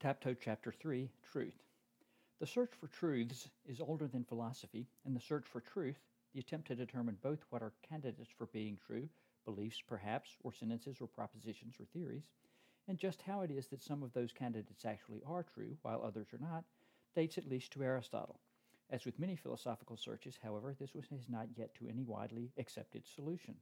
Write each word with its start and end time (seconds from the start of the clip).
Tapto 0.00 0.34
Chapter 0.40 0.72
3 0.72 1.10
Truth. 1.30 1.62
The 2.40 2.46
search 2.46 2.70
for 2.80 2.86
truths 2.86 3.50
is 3.66 3.82
older 3.82 4.08
than 4.08 4.24
philosophy, 4.24 4.86
and 5.04 5.14
the 5.14 5.20
search 5.20 5.44
for 5.46 5.60
truth, 5.60 5.98
the 6.32 6.40
attempt 6.40 6.68
to 6.68 6.74
determine 6.74 7.18
both 7.20 7.44
what 7.50 7.60
are 7.60 7.74
candidates 7.86 8.30
for 8.38 8.46
being 8.46 8.78
true, 8.86 9.10
beliefs 9.44 9.82
perhaps, 9.86 10.38
or 10.42 10.54
sentences 10.54 11.02
or 11.02 11.06
propositions 11.06 11.74
or 11.78 11.84
theories, 11.84 12.30
and 12.88 12.96
just 12.96 13.20
how 13.20 13.42
it 13.42 13.50
is 13.50 13.66
that 13.66 13.82
some 13.82 14.02
of 14.02 14.14
those 14.14 14.32
candidates 14.32 14.86
actually 14.86 15.20
are 15.26 15.42
true 15.42 15.76
while 15.82 16.02
others 16.02 16.28
are 16.32 16.42
not, 16.42 16.64
dates 17.14 17.36
at 17.36 17.50
least 17.50 17.70
to 17.72 17.82
Aristotle. 17.82 18.40
As 18.88 19.04
with 19.04 19.18
many 19.18 19.36
philosophical 19.36 19.98
searches, 19.98 20.38
however, 20.42 20.74
this 20.80 20.94
was, 20.94 21.08
has 21.08 21.28
not 21.28 21.48
yet 21.56 21.74
to 21.74 21.88
any 21.88 22.04
widely 22.04 22.52
accepted 22.56 23.06
solution. 23.06 23.54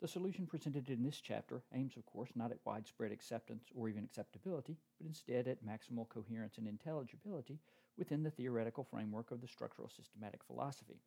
The 0.00 0.08
solution 0.08 0.46
presented 0.46 0.90
in 0.90 1.02
this 1.02 1.20
chapter 1.20 1.62
aims, 1.72 1.96
of 1.96 2.04
course, 2.04 2.30
not 2.34 2.50
at 2.50 2.58
widespread 2.64 3.12
acceptance 3.12 3.70
or 3.74 3.88
even 3.88 4.04
acceptability, 4.04 4.76
but 4.98 5.06
instead 5.06 5.48
at 5.48 5.64
maximal 5.64 6.08
coherence 6.08 6.58
and 6.58 6.68
intelligibility 6.68 7.60
within 7.96 8.22
the 8.22 8.30
theoretical 8.30 8.84
framework 8.84 9.30
of 9.30 9.40
the 9.40 9.48
structural 9.48 9.88
systematic 9.88 10.42
philosophy. 10.44 11.00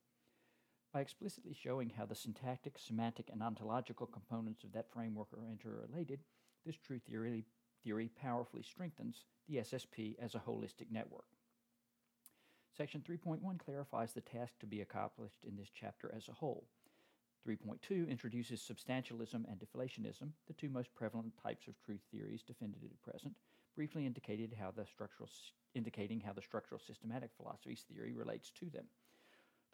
By 0.92 1.02
explicitly 1.02 1.52
showing 1.52 1.90
how 1.90 2.06
the 2.06 2.14
syntactic, 2.14 2.78
semantic, 2.78 3.28
and 3.30 3.42
ontological 3.42 4.06
components 4.06 4.64
of 4.64 4.72
that 4.72 4.90
framework 4.90 5.28
are 5.34 5.46
interrelated, 5.46 6.20
this 6.64 6.76
true 6.76 6.98
theory, 6.98 7.44
theory 7.84 8.10
powerfully 8.20 8.62
strengthens 8.62 9.26
the 9.48 9.56
SSP 9.56 10.16
as 10.18 10.34
a 10.34 10.40
holistic 10.40 10.90
network. 10.90 11.26
Section 12.76 13.02
3.1 13.02 13.58
clarifies 13.58 14.12
the 14.12 14.20
task 14.22 14.54
to 14.60 14.66
be 14.66 14.80
accomplished 14.80 15.44
in 15.44 15.56
this 15.56 15.70
chapter 15.74 16.12
as 16.16 16.28
a 16.28 16.32
whole. 16.32 16.66
3.2 17.46 18.08
introduces 18.08 18.60
substantialism 18.60 19.44
and 19.50 19.58
deflationism, 19.58 20.30
the 20.46 20.54
two 20.54 20.68
most 20.68 20.94
prevalent 20.94 21.32
types 21.42 21.66
of 21.68 21.74
truth 21.84 22.00
theories 22.10 22.42
defended 22.42 22.80
at 22.84 23.02
present, 23.02 23.34
briefly 23.74 24.06
indicated 24.06 24.54
how 24.58 24.70
the 24.70 24.86
structural 24.86 25.28
indicating 25.74 26.20
how 26.20 26.32
the 26.32 26.42
structural 26.42 26.80
systematic 26.80 27.30
philosophy's 27.36 27.84
theory 27.88 28.12
relates 28.12 28.50
to 28.50 28.66
them. 28.70 28.84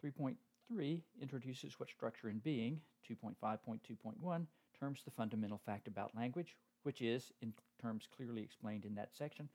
3.3 0.03 1.01
introduces 1.21 1.79
what 1.79 1.89
structure 1.89 2.27
and 2.27 2.43
being, 2.43 2.79
2.5.2.1 3.09 4.45
terms 4.79 5.01
the 5.03 5.11
fundamental 5.11 5.61
fact 5.65 5.87
about 5.87 6.15
language, 6.15 6.55
which 6.83 7.01
is, 7.01 7.31
in 7.41 7.53
terms 7.81 8.07
clearly 8.15 8.43
explained 8.43 8.85
in 8.85 8.95
that 8.95 9.15
section, 9.15 9.49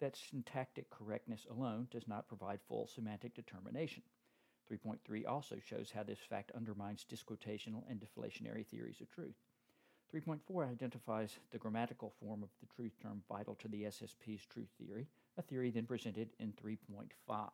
that 0.00 0.16
syntactic 0.16 0.90
correctness 0.90 1.46
alone 1.50 1.88
does 1.90 2.06
not 2.06 2.28
provide 2.28 2.60
full 2.68 2.86
semantic 2.86 3.34
determination. 3.34 4.02
3.3 4.70 5.26
also 5.26 5.56
shows 5.64 5.90
how 5.94 6.02
this 6.02 6.18
fact 6.18 6.52
undermines 6.54 7.04
disquotational 7.10 7.82
and 7.88 8.00
deflationary 8.00 8.66
theories 8.66 9.00
of 9.00 9.10
truth. 9.10 9.36
3.4 10.14 10.70
identifies 10.70 11.38
the 11.50 11.58
grammatical 11.58 12.12
form 12.20 12.42
of 12.42 12.48
the 12.60 12.66
truth 12.74 12.92
term 13.02 13.22
vital 13.28 13.54
to 13.56 13.68
the 13.68 13.84
SSP's 13.84 14.46
truth 14.46 14.68
theory, 14.78 15.06
a 15.36 15.42
theory 15.42 15.70
then 15.70 15.84
presented 15.84 16.30
in 16.38 16.52
3.5. 16.52 17.50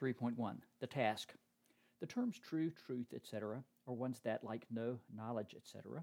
3.1 0.00 0.56
The 0.80 0.86
task. 0.86 1.32
The 2.00 2.06
terms 2.06 2.38
true, 2.38 2.72
truth, 2.86 3.14
etc., 3.14 3.62
are 3.86 3.94
ones 3.94 4.20
that, 4.24 4.42
like 4.42 4.66
know, 4.70 4.98
knowledge, 5.16 5.54
etc., 5.56 6.02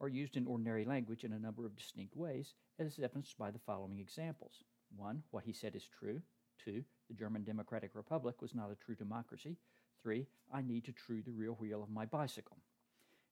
are 0.00 0.08
used 0.08 0.36
in 0.36 0.46
ordinary 0.46 0.84
language 0.84 1.24
in 1.24 1.32
a 1.32 1.38
number 1.38 1.64
of 1.64 1.76
distinct 1.76 2.16
ways, 2.16 2.54
as 2.78 2.98
evidenced 2.98 3.38
by 3.38 3.50
the 3.50 3.58
following 3.58 3.98
examples. 3.98 4.64
1. 4.96 5.22
What 5.30 5.44
he 5.44 5.52
said 5.52 5.74
is 5.74 5.88
true. 5.98 6.20
2. 6.64 6.84
The 7.08 7.14
German 7.14 7.44
Democratic 7.44 7.90
Republic 7.94 8.42
was 8.42 8.54
not 8.54 8.70
a 8.70 8.84
true 8.84 8.94
democracy. 8.94 9.56
3. 10.02 10.26
I 10.52 10.62
need 10.62 10.84
to 10.84 10.92
true 10.92 11.22
the 11.22 11.32
rear 11.32 11.52
wheel 11.52 11.82
of 11.82 11.90
my 11.90 12.04
bicycle. 12.04 12.58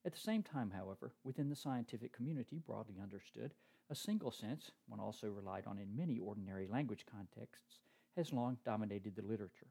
At 0.07 0.13
the 0.13 0.19
same 0.19 0.43
time, 0.43 0.71
however, 0.71 1.13
within 1.25 1.49
the 1.49 1.57
scientific 1.57 2.13
community, 2.13 2.61
broadly 2.65 2.97
understood, 3.03 3.55
a 3.91 3.95
single 3.95 4.31
sense, 4.31 4.71
one 4.87 5.01
also 5.01 5.29
relied 5.29 5.67
on 5.67 5.79
in 5.79 5.97
many 5.97 6.19
ordinary 6.19 6.67
language 6.67 7.07
contexts, 7.11 7.81
has 8.17 8.33
long 8.33 8.59
dominated 8.65 9.17
the 9.17 9.23
literature. 9.23 9.69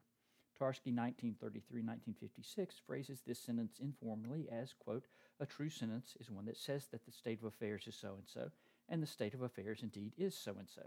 Tarski 0.60 0.94
1933-1956 0.94 2.80
phrases 2.86 3.22
this 3.26 3.38
sentence 3.40 3.78
informally 3.80 4.48
as, 4.50 4.72
quote, 4.72 5.06
a 5.40 5.46
true 5.46 5.70
sentence 5.70 6.16
is 6.20 6.30
one 6.30 6.44
that 6.46 6.56
says 6.56 6.86
that 6.92 7.04
the 7.04 7.12
state 7.12 7.40
of 7.40 7.46
affairs 7.46 7.86
is 7.86 7.96
so-and-so, 7.96 8.50
and 8.88 9.02
the 9.02 9.06
state 9.06 9.34
of 9.34 9.42
affairs 9.42 9.80
indeed 9.82 10.12
is 10.16 10.36
so-and-so, 10.36 10.82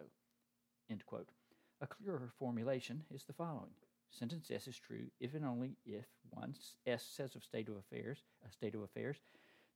end 0.89 1.05
quote. 1.05 1.31
A 1.79 1.85
clearer 1.85 2.31
formulation 2.39 3.03
is 3.13 3.23
the 3.23 3.33
following. 3.33 3.69
Sentence 4.09 4.49
S 4.49 4.67
is 4.67 4.79
true 4.79 5.11
if 5.19 5.35
and 5.35 5.45
only 5.45 5.77
if 5.85 6.05
one 6.31 6.55
S 6.87 7.03
says 7.03 7.35
of 7.35 7.43
state 7.43 7.69
of 7.69 7.75
affairs, 7.77 8.23
a 8.47 8.51
state 8.51 8.73
of 8.73 8.81
affairs, 8.81 9.17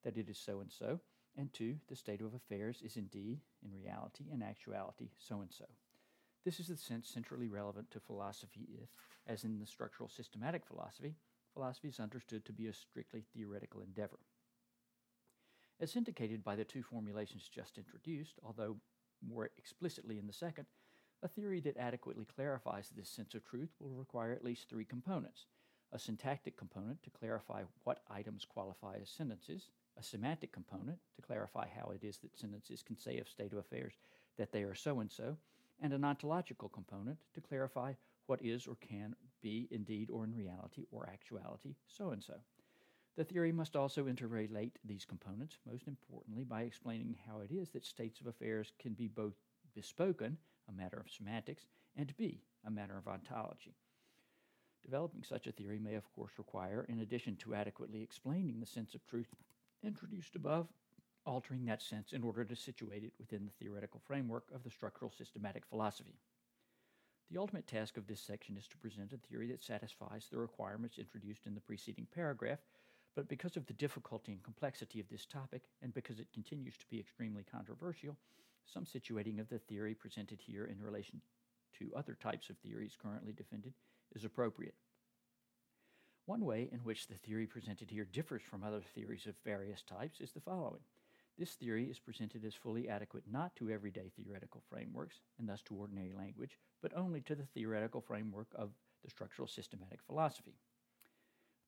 that 0.03 0.17
it 0.17 0.27
is 0.27 0.39
so 0.39 0.61
and 0.61 0.71
so, 0.71 0.99
and 1.37 1.53
two, 1.53 1.75
the 1.89 1.95
state 1.95 2.21
of 2.21 2.33
affairs 2.33 2.81
is 2.83 2.97
indeed, 2.97 3.41
in 3.63 3.71
reality 3.71 4.25
and 4.31 4.41
actuality, 4.41 5.09
so 5.19 5.41
and 5.41 5.51
so. 5.53 5.65
This 6.43 6.59
is 6.59 6.69
the 6.69 6.77
sense 6.77 7.07
centrally 7.07 7.47
relevant 7.47 7.91
to 7.91 7.99
philosophy 7.99 8.67
if, 8.81 8.89
as 9.27 9.43
in 9.43 9.59
the 9.59 9.67
structural 9.67 10.09
systematic 10.09 10.65
philosophy, 10.65 11.17
philosophy 11.53 11.89
is 11.89 11.99
understood 11.99 12.45
to 12.45 12.53
be 12.53 12.65
a 12.65 12.73
strictly 12.73 13.25
theoretical 13.31 13.81
endeavor. 13.81 14.17
As 15.79 15.95
indicated 15.95 16.43
by 16.43 16.55
the 16.55 16.65
two 16.65 16.81
formulations 16.81 17.47
just 17.47 17.77
introduced, 17.77 18.39
although 18.43 18.77
more 19.23 19.51
explicitly 19.55 20.17
in 20.17 20.25
the 20.25 20.33
second, 20.33 20.65
a 21.23 21.27
theory 21.27 21.59
that 21.61 21.77
adequately 21.77 22.25
clarifies 22.35 22.89
this 22.89 23.09
sense 23.09 23.35
of 23.35 23.43
truth 23.43 23.69
will 23.79 23.95
require 23.95 24.31
at 24.31 24.43
least 24.43 24.69
three 24.69 24.85
components. 24.85 25.45
A 25.93 25.99
syntactic 25.99 26.57
component 26.57 27.03
to 27.03 27.09
clarify 27.09 27.63
what 27.83 28.01
items 28.09 28.45
qualify 28.45 28.95
as 29.01 29.09
sentences, 29.09 29.69
a 29.97 30.03
semantic 30.03 30.51
component 30.51 30.97
to 31.15 31.21
clarify 31.21 31.67
how 31.67 31.91
it 31.91 32.03
is 32.03 32.17
that 32.19 32.37
sentences 32.37 32.81
can 32.81 32.97
say 32.97 33.19
of 33.19 33.27
state 33.27 33.51
of 33.51 33.59
affairs 33.59 33.93
that 34.37 34.51
they 34.51 34.63
are 34.63 34.73
so 34.73 34.99
and 34.99 35.11
so, 35.11 35.35
and 35.81 35.93
an 35.93 36.05
ontological 36.05 36.69
component 36.69 37.19
to 37.33 37.41
clarify 37.41 37.93
what 38.27 38.41
is 38.41 38.65
or 38.67 38.75
can 38.75 39.15
be 39.41 39.67
indeed 39.71 40.09
or 40.09 40.23
in 40.23 40.33
reality 40.33 40.85
or 40.91 41.09
actuality 41.11 41.75
so 41.87 42.11
and 42.11 42.23
so. 42.23 42.35
The 43.17 43.25
theory 43.25 43.51
must 43.51 43.75
also 43.75 44.05
interrelate 44.05 44.71
these 44.85 45.03
components, 45.03 45.57
most 45.69 45.87
importantly, 45.87 46.45
by 46.45 46.61
explaining 46.61 47.17
how 47.27 47.41
it 47.41 47.51
is 47.51 47.69
that 47.71 47.85
states 47.85 48.21
of 48.21 48.27
affairs 48.27 48.71
can 48.79 48.93
be 48.93 49.07
both 49.07 49.33
bespoken, 49.75 50.37
a 50.71 50.81
matter 50.81 50.97
of 50.97 51.11
semantics, 51.11 51.65
and 51.95 52.15
B, 52.17 52.43
a 52.65 52.71
matter 52.71 52.97
of 52.97 53.07
ontology. 53.07 53.75
Developing 54.83 55.23
such 55.23 55.47
a 55.47 55.51
theory 55.51 55.79
may, 55.79 55.95
of 55.95 56.11
course, 56.13 56.31
require, 56.37 56.85
in 56.89 56.99
addition 56.99 57.35
to 57.37 57.53
adequately 57.53 58.01
explaining 58.01 58.59
the 58.59 58.65
sense 58.65 58.95
of 58.95 59.05
truth 59.05 59.27
introduced 59.83 60.35
above, 60.35 60.67
altering 61.25 61.65
that 61.65 61.81
sense 61.81 62.13
in 62.13 62.23
order 62.23 62.43
to 62.43 62.55
situate 62.55 63.03
it 63.03 63.13
within 63.19 63.45
the 63.45 63.51
theoretical 63.59 64.01
framework 64.05 64.45
of 64.53 64.63
the 64.63 64.71
structural 64.71 65.11
systematic 65.11 65.65
philosophy. 65.65 66.17
The 67.29 67.39
ultimate 67.39 67.67
task 67.67 67.95
of 67.97 68.07
this 68.07 68.19
section 68.19 68.57
is 68.57 68.67
to 68.69 68.77
present 68.77 69.13
a 69.13 69.17
theory 69.17 69.47
that 69.51 69.63
satisfies 69.63 70.27
the 70.29 70.39
requirements 70.39 70.97
introduced 70.97 71.45
in 71.45 71.53
the 71.53 71.61
preceding 71.61 72.07
paragraph, 72.13 72.59
but 73.15 73.29
because 73.29 73.55
of 73.55 73.65
the 73.67 73.73
difficulty 73.73 74.31
and 74.31 74.43
complexity 74.43 74.99
of 74.99 75.07
this 75.09 75.25
topic, 75.25 75.63
and 75.81 75.93
because 75.93 76.19
it 76.19 76.33
continues 76.33 76.77
to 76.77 76.85
be 76.87 76.99
extremely 76.99 77.43
controversial, 77.43 78.17
some 78.65 78.85
situating 78.85 79.39
of 79.39 79.49
the 79.49 79.59
theory 79.59 79.93
presented 79.93 80.39
here 80.41 80.65
in 80.65 80.81
relation 80.81 81.21
to 81.79 81.91
other 81.95 82.17
types 82.21 82.49
of 82.49 82.57
theories 82.57 82.97
currently 83.01 83.33
defended 83.33 83.73
is 84.15 84.23
appropriate. 84.23 84.75
One 86.25 86.45
way 86.45 86.69
in 86.71 86.79
which 86.79 87.07
the 87.07 87.15
theory 87.15 87.47
presented 87.47 87.89
here 87.89 88.05
differs 88.05 88.43
from 88.43 88.63
other 88.63 88.81
theories 88.93 89.25
of 89.25 89.35
various 89.43 89.81
types 89.81 90.21
is 90.21 90.31
the 90.31 90.39
following. 90.39 90.81
This 91.37 91.55
theory 91.55 91.89
is 91.89 91.99
presented 91.99 92.45
as 92.45 92.53
fully 92.53 92.87
adequate 92.87 93.23
not 93.29 93.55
to 93.55 93.71
everyday 93.71 94.11
theoretical 94.15 94.61
frameworks, 94.69 95.21
and 95.39 95.49
thus 95.49 95.61
to 95.63 95.75
ordinary 95.75 96.13
language, 96.13 96.59
but 96.81 96.95
only 96.95 97.21
to 97.21 97.35
the 97.35 97.47
theoretical 97.53 98.01
framework 98.01 98.47
of 98.55 98.69
the 99.03 99.09
structural 99.09 99.47
systematic 99.47 100.01
philosophy. 100.05 100.59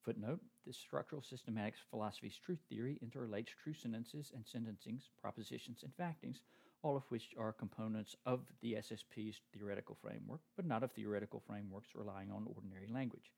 Footnote 0.03 0.41
The 0.67 0.73
structural 0.73 1.21
systematic 1.21 1.75
philosophy's 1.89 2.37
truth 2.37 2.59
theory 2.69 2.99
interrelates 3.01 3.55
true 3.63 3.73
sentences 3.73 4.31
and 4.35 4.45
sentencings, 4.45 5.09
propositions, 5.19 5.81
and 5.81 5.95
factings, 5.95 6.41
all 6.83 6.97
of 6.97 7.03
which 7.09 7.29
are 7.39 7.53
components 7.53 8.15
of 8.25 8.41
the 8.61 8.73
SSP's 8.73 9.39
theoretical 9.53 9.97
framework, 10.01 10.41
but 10.55 10.65
not 10.65 10.83
of 10.83 10.91
theoretical 10.91 11.41
frameworks 11.47 11.89
relying 11.95 12.29
on 12.29 12.45
ordinary 12.45 12.87
language. 12.93 13.31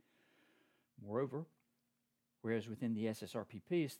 Moreover, 1.01 1.45
whereas 2.41 2.67
within 2.67 2.93
the 2.93 3.05
SSRPP's 3.05 3.99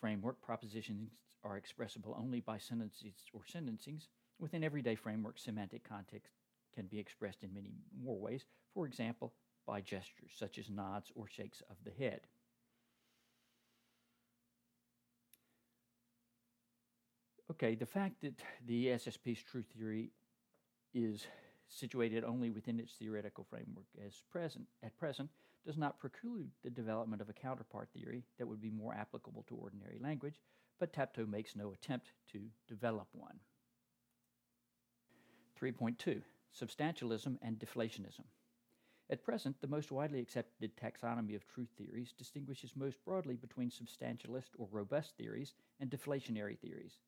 framework, 0.00 0.42
propositions 0.42 1.12
are 1.44 1.56
expressible 1.56 2.16
only 2.18 2.40
by 2.40 2.58
sentences 2.58 3.14
or 3.32 3.42
sentencings, 3.42 4.08
within 4.40 4.64
everyday 4.64 4.96
framework, 4.96 5.38
semantic 5.38 5.88
context 5.88 6.32
can 6.74 6.86
be 6.86 6.98
expressed 6.98 7.42
in 7.42 7.54
many 7.54 7.72
more 8.02 8.18
ways. 8.18 8.44
For 8.74 8.86
example, 8.86 9.32
by 9.66 9.80
gestures 9.80 10.32
such 10.36 10.58
as 10.58 10.70
nods 10.70 11.12
or 11.14 11.28
shakes 11.28 11.62
of 11.70 11.76
the 11.84 11.90
head. 11.90 12.22
Okay, 17.50 17.74
the 17.74 17.86
fact 17.86 18.20
that 18.22 18.34
the 18.66 18.88
SSP's 18.88 19.42
truth 19.42 19.66
theory 19.76 20.10
is 20.92 21.26
situated 21.68 22.24
only 22.24 22.50
within 22.50 22.78
its 22.78 22.92
theoretical 22.92 23.44
framework 23.44 23.86
as 24.06 24.22
present 24.30 24.66
at 24.82 24.96
present 24.98 25.30
does 25.66 25.76
not 25.76 25.98
preclude 25.98 26.50
the 26.62 26.70
development 26.70 27.22
of 27.22 27.28
a 27.28 27.32
counterpart 27.32 27.88
theory 27.92 28.24
that 28.38 28.46
would 28.46 28.60
be 28.60 28.70
more 28.70 28.94
applicable 28.94 29.44
to 29.48 29.54
ordinary 29.54 29.98
language, 30.00 30.40
but 30.78 30.92
Tapto 30.92 31.28
makes 31.28 31.56
no 31.56 31.72
attempt 31.72 32.12
to 32.32 32.40
develop 32.66 33.08
one. 33.12 33.40
3.2 35.60 36.22
Substantialism 36.58 37.36
and 37.42 37.58
Deflationism. 37.58 38.24
At 39.10 39.24
present, 39.24 39.60
the 39.60 39.66
most 39.66 39.90
widely 39.90 40.20
accepted 40.20 40.76
taxonomy 40.76 41.34
of 41.34 41.46
truth 41.46 41.70
theories 41.76 42.12
distinguishes 42.16 42.76
most 42.76 43.02
broadly 43.04 43.36
between 43.36 43.70
substantialist 43.70 44.50
or 44.58 44.68
robust 44.70 45.16
theories 45.16 45.54
and 45.80 45.90
deflationary 45.90 46.58
theories. 46.58 46.98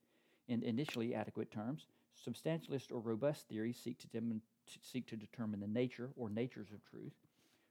In 0.50 0.64
initially 0.64 1.14
adequate 1.14 1.52
terms, 1.52 1.86
substantialist 2.26 2.90
or 2.90 2.98
robust 2.98 3.46
theories 3.46 3.78
seek 3.78 4.00
to, 4.00 4.08
dem- 4.08 4.42
seek 4.82 5.06
to 5.06 5.16
determine 5.16 5.60
the 5.60 5.68
nature 5.68 6.10
or 6.16 6.28
natures 6.28 6.72
of 6.72 6.84
truth, 6.84 7.14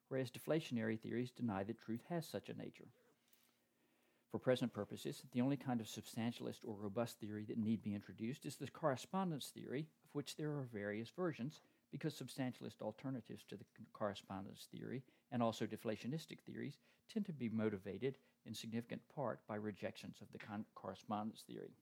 whereas 0.07 0.31
deflationary 0.31 0.97
theories 0.97 1.29
deny 1.29 1.65
that 1.65 1.77
truth 1.77 2.05
has 2.07 2.25
such 2.25 2.47
a 2.47 2.53
nature. 2.53 2.87
For 4.31 4.39
present 4.39 4.71
purposes, 4.71 5.23
the 5.33 5.41
only 5.41 5.57
kind 5.57 5.81
of 5.81 5.87
substantialist 5.87 6.59
or 6.63 6.73
robust 6.73 7.19
theory 7.19 7.43
that 7.49 7.57
need 7.57 7.83
be 7.83 7.93
introduced 7.93 8.45
is 8.45 8.55
the 8.55 8.71
correspondence 8.71 9.47
theory, 9.47 9.81
of 10.05 10.09
which 10.13 10.37
there 10.37 10.51
are 10.51 10.69
various 10.71 11.09
versions, 11.09 11.59
because 11.91 12.13
substantialist 12.13 12.81
alternatives 12.81 13.43
to 13.49 13.57
the 13.57 13.65
correspondence 13.91 14.69
theory 14.71 15.03
and 15.33 15.43
also 15.43 15.67
deflationistic 15.67 16.39
theories 16.45 16.77
tend 17.11 17.25
to 17.25 17.33
be 17.33 17.49
motivated 17.49 18.17
in 18.45 18.53
significant 18.53 19.01
part 19.13 19.41
by 19.49 19.55
rejections 19.55 20.21
of 20.21 20.31
the 20.31 20.39
con- 20.39 20.63
correspondence 20.75 21.43
theory. 21.45 21.73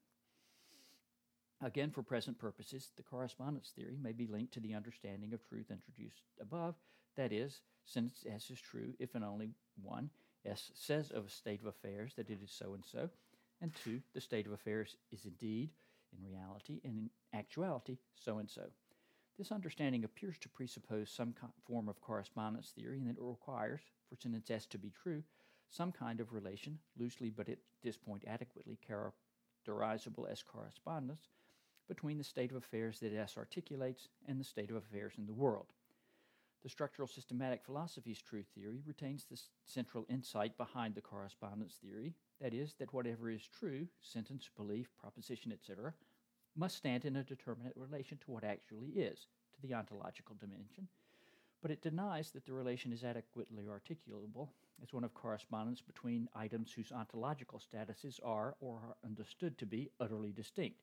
Again, 1.62 1.89
for 1.89 2.04
present 2.04 2.38
purposes, 2.38 2.92
the 2.95 3.04
correspondence 3.04 3.71
theory 3.75 3.98
may 4.00 4.12
be 4.12 4.27
linked 4.27 4.54
to 4.54 4.59
the 4.59 4.75
understanding 4.75 5.33
of 5.33 5.44
truth 5.44 5.71
introduced 5.71 6.21
above, 6.39 6.75
that 7.15 7.31
is, 7.31 7.62
since 7.83 8.25
S 8.30 8.51
is 8.51 8.62
true 8.62 8.94
if 9.00 9.15
and 9.15 9.25
only 9.25 9.56
one, 9.81 10.12
S 10.45 10.71
says 10.75 11.09
of 11.09 11.25
a 11.25 11.30
state 11.30 11.59
of 11.62 11.65
affairs 11.65 12.13
that 12.15 12.30
it 12.30 12.39
is 12.44 12.51
so 12.51 12.75
and 12.75 12.86
so, 12.86 13.09
and 13.59 13.74
two, 13.74 14.01
the 14.13 14.21
state 14.21 14.45
of 14.45 14.51
affairs 14.51 14.98
is 15.12 15.25
indeed, 15.25 15.71
in 16.15 16.24
reality, 16.24 16.80
and 16.83 16.95
in 16.95 17.09
actuality, 17.33 17.98
so 18.13 18.38
and 18.38 18.50
so. 18.50 18.68
This 19.38 19.51
understanding 19.51 20.04
appears 20.04 20.38
to 20.39 20.50
presuppose 20.50 21.09
some 21.09 21.33
co- 21.33 21.54
form 21.65 21.89
of 21.89 22.01
correspondence 22.01 22.69
theory, 22.69 23.00
and 23.00 23.09
it 23.09 23.18
requires, 23.19 23.81
for 24.07 24.15
sentence 24.15 24.51
S 24.51 24.68
to 24.68 24.77
be 24.77 24.92
true, 24.92 25.24
some 25.71 25.92
kind 25.92 26.19
of 26.19 26.33
relation, 26.33 26.77
loosely 26.98 27.31
but 27.31 27.50
at 27.50 27.57
this 27.83 27.98
point 27.98 28.24
adequately 28.27 28.77
characterizable 28.86 30.27
as 30.27 30.44
correspondence, 30.44 31.30
between 31.88 32.18
the 32.18 32.24
state 32.24 32.51
of 32.51 32.57
affairs 32.57 33.00
that 33.00 33.13
S 33.13 33.36
articulates 33.38 34.10
and 34.28 34.39
the 34.39 34.44
state 34.44 34.69
of 34.69 34.75
affairs 34.75 35.13
in 35.18 35.25
the 35.25 35.34
world. 35.34 35.68
The 36.63 36.69
structural 36.69 37.07
systematic 37.07 37.63
philosophy's 37.63 38.22
truth 38.22 38.48
theory 38.54 38.81
retains 38.86 39.25
the 39.25 39.39
central 39.66 40.06
insight 40.10 40.57
behind 40.57 40.95
the 40.95 41.01
correspondence 41.01 41.75
theory, 41.75 42.13
that 42.42 42.54
is, 42.54 42.74
that 42.80 42.94
whatever 42.94 43.30
is 43.30 43.48
true, 43.48 43.88
sentence, 44.01 44.50
belief, 44.56 44.89
proposition, 45.00 45.51
etc., 45.51 45.94
must 46.56 46.75
stand 46.75 47.06
in 47.06 47.16
a 47.16 47.24
determinate 47.24 47.74
relation 47.75 48.18
to 48.18 48.31
what 48.31 48.44
actually 48.44 48.88
is, 48.88 49.28
to 49.54 49.62
the 49.62 49.74
ontological 49.74 50.36
dimension, 50.40 50.88
but 51.62 51.72
it 51.72 51.81
denies 51.81 52.31
that 52.31 52.45
the 52.45 52.54
relation 52.54 52.92
is 52.92 53.04
adequately 53.04 53.66
articulable 53.66 54.50
as 54.81 54.94
one 54.94 55.04
of 55.04 55.13
correspondence 55.13 55.81
between 55.81 56.30
items 56.36 56.72
whose 56.72 56.92
ontological 56.92 57.60
statuses 57.60 58.19
are 58.24 58.56
or 58.60 58.75
are 58.75 58.98
understood 59.06 59.57
to 59.57 59.66
be 59.66 59.90
utterly 60.00 60.31
distinct. 60.31 60.81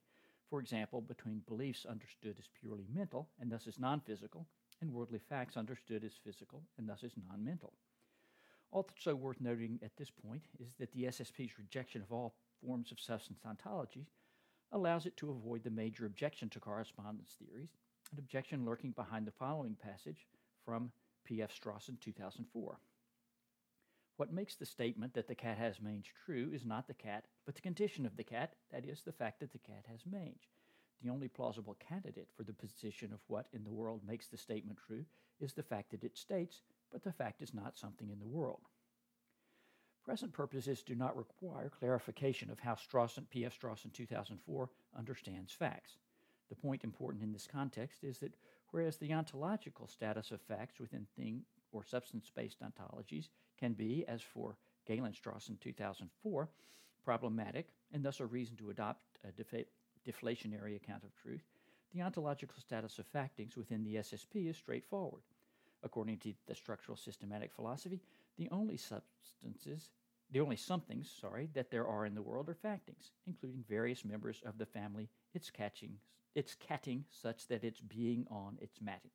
For 0.49 0.59
example, 0.59 1.01
between 1.01 1.41
beliefs 1.47 1.85
understood 1.85 2.37
as 2.39 2.49
purely 2.59 2.85
mental 2.93 3.29
and 3.39 3.51
thus 3.51 3.67
as 3.67 3.79
non 3.79 3.99
physical, 3.99 4.47
and 4.81 4.93
worldly 4.93 5.19
facts 5.19 5.57
understood 5.57 6.03
as 6.03 6.13
physical 6.23 6.63
and 6.77 6.87
thus 6.87 7.03
as 7.03 7.13
non 7.29 7.43
mental. 7.43 7.73
Also 8.71 9.15
worth 9.15 9.39
noting 9.39 9.79
at 9.83 9.95
this 9.97 10.11
point 10.11 10.43
is 10.59 10.75
that 10.79 10.91
the 10.91 11.05
SSP's 11.05 11.57
rejection 11.57 12.01
of 12.01 12.11
all 12.11 12.35
forms 12.61 12.91
of 12.91 12.99
substance 12.99 13.39
ontology 13.45 14.05
allows 14.71 15.05
it 15.05 15.15
to 15.17 15.29
avoid 15.29 15.63
the 15.63 15.69
major 15.69 16.05
objection 16.05 16.49
to 16.49 16.59
correspondence 16.59 17.35
theories, 17.39 17.69
an 18.11 18.19
objection 18.19 18.65
lurking 18.65 18.91
behind 18.91 19.25
the 19.25 19.31
following 19.31 19.75
passage 19.75 20.27
from 20.65 20.91
P.F. 21.23 21.51
Strawson 21.51 21.99
2004. 22.01 22.77
What 24.17 24.31
makes 24.31 24.55
the 24.55 24.65
statement 24.65 25.13
that 25.13 25.27
the 25.27 25.35
cat 25.35 25.57
has 25.57 25.81
mange 25.81 26.13
true 26.25 26.49
is 26.53 26.65
not 26.65 26.87
the 26.87 26.93
cat, 26.93 27.25
but 27.45 27.55
the 27.55 27.61
condition 27.61 28.05
of 28.05 28.15
the 28.15 28.23
cat, 28.23 28.55
that 28.71 28.85
is, 28.85 29.01
the 29.01 29.11
fact 29.11 29.41
that 29.41 29.51
the 29.51 29.59
cat 29.59 29.85
has 29.89 30.05
mange. 30.05 30.49
The 31.01 31.09
only 31.09 31.27
plausible 31.27 31.75
candidate 31.75 32.29
for 32.33 32.43
the 32.43 32.53
position 32.53 33.11
of 33.11 33.19
what 33.27 33.47
in 33.51 33.65
the 33.65 33.73
world 33.73 34.01
makes 34.07 34.27
the 34.27 34.37
statement 34.37 34.79
true 34.87 35.05
is 35.41 35.53
the 35.53 35.63
fact 35.63 35.91
that 35.91 36.05
it 36.05 36.17
states, 36.17 36.61
but 36.91 37.03
the 37.03 37.11
fact 37.11 37.41
is 37.41 37.53
not 37.53 37.77
something 37.77 38.09
in 38.09 38.19
the 38.19 38.27
world. 38.27 38.61
Present 40.05 40.31
purposes 40.31 40.81
do 40.81 40.95
not 40.95 41.17
require 41.17 41.69
clarification 41.69 42.49
of 42.49 42.59
how 42.59 42.75
Strawson, 42.75 43.29
P.F. 43.29 43.59
Strawson 43.59 43.91
2004 43.91 44.69
understands 44.97 45.51
facts. 45.51 45.97
The 46.49 46.55
point 46.55 46.85
important 46.85 47.23
in 47.23 47.33
this 47.33 47.47
context 47.47 48.03
is 48.03 48.19
that 48.19 48.37
whereas 48.71 48.97
the 48.97 49.13
ontological 49.13 49.87
status 49.87 50.31
of 50.31 50.41
facts 50.41 50.79
within 50.79 51.05
thing 51.17 51.41
or 51.71 51.83
substance 51.83 52.31
based 52.33 52.61
ontologies 52.61 53.29
can 53.57 53.73
be, 53.73 54.05
as 54.07 54.21
for 54.21 54.57
Galen 54.85 55.13
Strawson 55.13 55.59
2004, 55.59 56.49
problematic 57.03 57.67
and 57.91 58.03
thus 58.03 58.19
a 58.19 58.25
reason 58.25 58.55
to 58.57 58.69
adopt 58.69 59.01
a 59.23 59.31
defa- 59.31 59.65
deflationary 60.07 60.75
account 60.75 61.03
of 61.03 61.15
truth, 61.15 61.43
the 61.93 62.01
ontological 62.01 62.59
status 62.59 62.99
of 62.99 63.05
factings 63.07 63.55
within 63.55 63.83
the 63.83 63.95
SSP 63.95 64.49
is 64.49 64.57
straightforward. 64.57 65.21
According 65.83 66.17
to 66.19 66.33
the 66.47 66.55
structural 66.55 66.97
systematic 66.97 67.53
philosophy, 67.53 68.01
the 68.37 68.49
only 68.51 68.75
substances, 68.75 69.89
the 70.31 70.39
only 70.39 70.55
somethings, 70.55 71.09
sorry, 71.09 71.49
that 71.53 71.69
there 71.69 71.87
are 71.87 72.05
in 72.05 72.15
the 72.15 72.21
world 72.21 72.49
are 72.49 72.55
factings, 72.55 73.11
including 73.27 73.63
various 73.69 74.03
members 74.03 74.41
of 74.45 74.57
the 74.57 74.65
family 74.65 75.09
it's 75.33 75.49
catching, 75.49 75.97
it's 76.33 76.55
catting 76.55 77.05
such 77.09 77.47
that 77.47 77.63
it's 77.63 77.79
being 77.79 78.25
on 78.29 78.57
its 78.61 78.81
matting. 78.81 79.11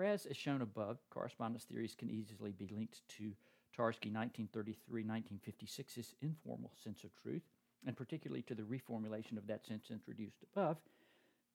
Whereas, 0.00 0.24
as 0.24 0.38
shown 0.38 0.62
above, 0.62 0.96
correspondence 1.10 1.64
theories 1.64 1.94
can 1.94 2.08
easily 2.08 2.52
be 2.52 2.68
linked 2.68 3.06
to 3.18 3.34
Tarski 3.76 4.10
1933-1956's 4.10 6.14
informal 6.22 6.72
sense 6.82 7.04
of 7.04 7.14
truth, 7.14 7.42
and 7.86 7.94
particularly 7.94 8.40
to 8.44 8.54
the 8.54 8.62
reformulation 8.62 9.36
of 9.36 9.46
that 9.48 9.66
sense 9.66 9.90
introduced 9.90 10.42
above, 10.54 10.78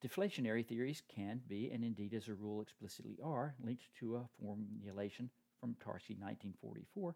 deflationary 0.05 0.63
theories 0.63 1.01
can 1.09 1.41
be, 1.47 1.71
and 1.71 1.83
indeed 1.83 2.13
as 2.13 2.27
a 2.27 2.35
rule 2.35 2.61
explicitly 2.61 3.17
are, 3.23 3.55
linked 3.63 3.85
to 3.99 4.17
a 4.17 4.29
formulation 4.39 5.31
from 5.59 5.75
Tarski 5.83 6.15
1944 6.15 7.15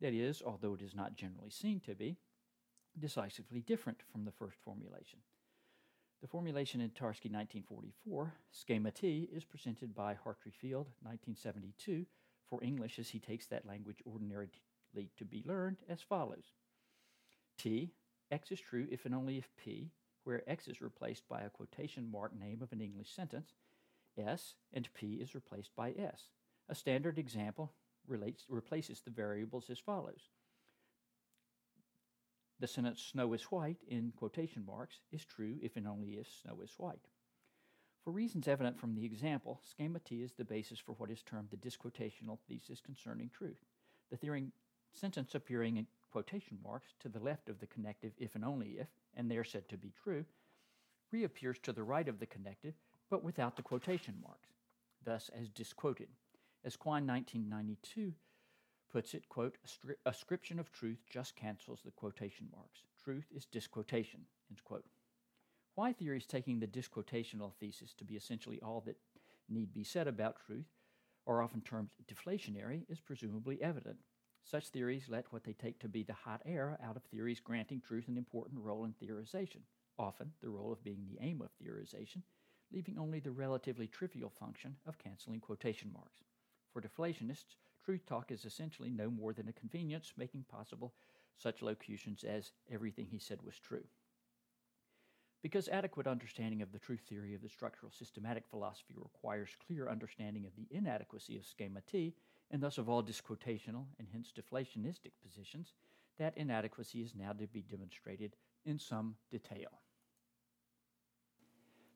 that 0.00 0.12
is, 0.12 0.44
although 0.46 0.74
it 0.74 0.82
is 0.82 0.94
not 0.94 1.16
generally 1.16 1.50
seen 1.50 1.80
to 1.80 1.96
be, 1.96 2.16
decisively 2.96 3.62
different 3.62 3.98
from 4.12 4.24
the 4.24 4.30
first 4.30 4.58
formulation. 4.64 5.18
The 6.20 6.26
formulation 6.26 6.80
in 6.80 6.90
Tarski 6.90 7.30
1944, 7.30 8.34
schema 8.50 8.90
T, 8.90 9.28
is 9.32 9.44
presented 9.44 9.94
by 9.94 10.14
Hartry 10.14 10.52
Field 10.52 10.88
1972 11.02 12.06
for 12.48 12.62
English 12.62 12.98
as 12.98 13.10
he 13.10 13.20
takes 13.20 13.46
that 13.46 13.66
language 13.66 14.02
ordinarily 14.04 14.50
to 15.16 15.24
be 15.24 15.44
learned 15.46 15.76
as 15.88 16.02
follows 16.02 16.54
T, 17.56 17.92
X 18.32 18.50
is 18.50 18.60
true 18.60 18.88
if 18.90 19.04
and 19.04 19.14
only 19.14 19.38
if 19.38 19.48
P, 19.56 19.92
where 20.24 20.48
X 20.50 20.66
is 20.66 20.80
replaced 20.80 21.28
by 21.28 21.42
a 21.42 21.50
quotation 21.50 22.10
mark 22.10 22.36
name 22.36 22.62
of 22.62 22.72
an 22.72 22.80
English 22.80 23.10
sentence, 23.10 23.54
S 24.16 24.54
and 24.72 24.92
P 24.94 25.14
is 25.14 25.36
replaced 25.36 25.70
by 25.76 25.92
S. 25.92 26.30
A 26.68 26.74
standard 26.74 27.16
example 27.18 27.74
relates, 28.08 28.44
replaces 28.48 29.00
the 29.00 29.10
variables 29.10 29.70
as 29.70 29.78
follows. 29.78 30.30
The 32.60 32.66
sentence 32.66 33.00
snow 33.00 33.32
is 33.34 33.44
white 33.44 33.78
in 33.86 34.12
quotation 34.16 34.64
marks 34.66 35.00
is 35.12 35.24
true 35.24 35.58
if 35.62 35.76
and 35.76 35.86
only 35.86 36.18
if 36.18 36.26
snow 36.28 36.60
is 36.62 36.74
white. 36.76 37.06
For 38.02 38.10
reasons 38.10 38.48
evident 38.48 38.80
from 38.80 38.94
the 38.94 39.04
example, 39.04 39.60
schema 39.62 40.00
T 40.00 40.22
is 40.22 40.32
the 40.32 40.44
basis 40.44 40.78
for 40.78 40.92
what 40.94 41.10
is 41.10 41.22
termed 41.22 41.50
the 41.50 41.56
disquotational 41.56 42.38
thesis 42.48 42.80
concerning 42.80 43.28
truth. 43.28 43.64
The 44.10 44.16
theory 44.16 44.50
sentence 44.92 45.34
appearing 45.34 45.76
in 45.76 45.86
quotation 46.10 46.58
marks 46.64 46.94
to 47.00 47.08
the 47.08 47.20
left 47.20 47.48
of 47.48 47.60
the 47.60 47.66
connective 47.66 48.12
if 48.18 48.34
and 48.34 48.44
only 48.44 48.78
if, 48.78 48.88
and 49.14 49.30
they 49.30 49.36
are 49.36 49.44
said 49.44 49.68
to 49.68 49.76
be 49.76 49.92
true, 50.02 50.24
reappears 51.12 51.58
to 51.60 51.72
the 51.72 51.84
right 51.84 52.08
of 52.08 52.18
the 52.18 52.26
connective, 52.26 52.74
but 53.10 53.22
without 53.22 53.56
the 53.56 53.62
quotation 53.62 54.14
marks, 54.22 54.48
thus 55.04 55.30
as 55.38 55.48
disquoted. 55.48 56.08
As 56.64 56.76
Quine 56.76 57.06
1992 57.06 58.14
puts 58.90 59.14
it, 59.14 59.28
quote, 59.28 59.56
a 59.64 60.08
ascription 60.08 60.58
of 60.58 60.72
truth 60.72 61.04
just 61.10 61.36
cancels 61.36 61.80
the 61.84 61.90
quotation 61.90 62.48
marks. 62.54 62.82
Truth 63.02 63.26
is 63.34 63.46
disquotation, 63.46 64.20
end 64.50 64.62
quote. 64.64 64.84
Why 65.74 65.92
theories 65.92 66.26
taking 66.26 66.58
the 66.58 66.66
disquotational 66.66 67.52
thesis 67.54 67.94
to 67.94 68.04
be 68.04 68.14
essentially 68.14 68.60
all 68.62 68.82
that 68.86 68.96
need 69.48 69.72
be 69.72 69.84
said 69.84 70.08
about 70.08 70.44
truth 70.44 70.66
are 71.26 71.42
often 71.42 71.60
termed 71.60 71.90
deflationary 72.12 72.84
is 72.88 73.00
presumably 73.00 73.62
evident. 73.62 73.98
Such 74.44 74.68
theories 74.68 75.08
let 75.08 75.30
what 75.32 75.44
they 75.44 75.52
take 75.52 75.78
to 75.80 75.88
be 75.88 76.02
the 76.02 76.14
hot 76.14 76.40
air 76.46 76.78
out 76.82 76.96
of 76.96 77.02
theories 77.04 77.40
granting 77.40 77.80
truth 77.80 78.08
an 78.08 78.16
important 78.16 78.60
role 78.60 78.84
in 78.84 78.94
theorization, 78.94 79.60
often 79.98 80.32
the 80.40 80.48
role 80.48 80.72
of 80.72 80.82
being 80.82 81.06
the 81.06 81.22
aim 81.22 81.42
of 81.42 81.50
theorization, 81.62 82.22
leaving 82.72 82.98
only 82.98 83.20
the 83.20 83.30
relatively 83.30 83.86
trivial 83.86 84.30
function 84.30 84.76
of 84.86 84.98
canceling 84.98 85.40
quotation 85.40 85.92
marks. 85.92 86.22
For 86.72 86.80
deflationists, 86.80 87.56
truth 87.88 88.04
talk 88.04 88.30
is 88.30 88.44
essentially 88.44 88.90
no 88.90 89.10
more 89.10 89.32
than 89.32 89.48
a 89.48 89.52
convenience 89.54 90.12
making 90.14 90.44
possible 90.50 90.92
such 91.38 91.62
locutions 91.62 92.22
as 92.22 92.52
everything 92.70 93.06
he 93.10 93.18
said 93.18 93.40
was 93.42 93.58
true. 93.58 93.84
Because 95.42 95.70
adequate 95.70 96.06
understanding 96.06 96.60
of 96.60 96.70
the 96.70 96.78
truth 96.78 97.00
theory 97.08 97.32
of 97.32 97.40
the 97.40 97.48
structural 97.48 97.90
systematic 97.90 98.44
philosophy 98.50 98.92
requires 98.94 99.56
clear 99.66 99.88
understanding 99.88 100.44
of 100.44 100.54
the 100.54 100.66
inadequacy 100.70 101.38
of 101.38 101.46
schema 101.46 101.80
T, 101.90 102.14
and 102.50 102.62
thus 102.62 102.76
of 102.76 102.90
all 102.90 103.02
disquotational 103.02 103.86
and 103.98 104.06
hence 104.12 104.34
deflationistic 104.36 105.12
positions, 105.22 105.72
that 106.18 106.36
inadequacy 106.36 107.00
is 107.00 107.14
now 107.14 107.32
to 107.32 107.46
be 107.46 107.62
demonstrated 107.62 108.36
in 108.66 108.78
some 108.78 109.14
detail. 109.30 109.80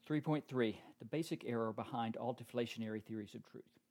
3.3 0.09 0.75
The 1.01 1.05
basic 1.05 1.45
error 1.45 1.75
behind 1.75 2.17
all 2.17 2.35
deflationary 2.35 3.03
theories 3.03 3.35
of 3.35 3.45
truth. 3.45 3.82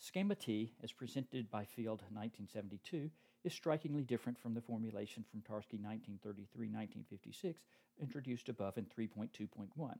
Schema 0.00 0.36
T, 0.36 0.72
as 0.80 0.92
presented 0.92 1.50
by 1.50 1.64
Field 1.64 2.02
1972, 2.12 3.10
is 3.42 3.52
strikingly 3.52 4.04
different 4.04 4.38
from 4.38 4.54
the 4.54 4.60
formulation 4.60 5.24
from 5.24 5.42
Tarski 5.42 5.80
1933-1956 5.80 7.56
introduced 8.00 8.48
above 8.48 8.78
in 8.78 8.84
3.2.1. 8.84 9.98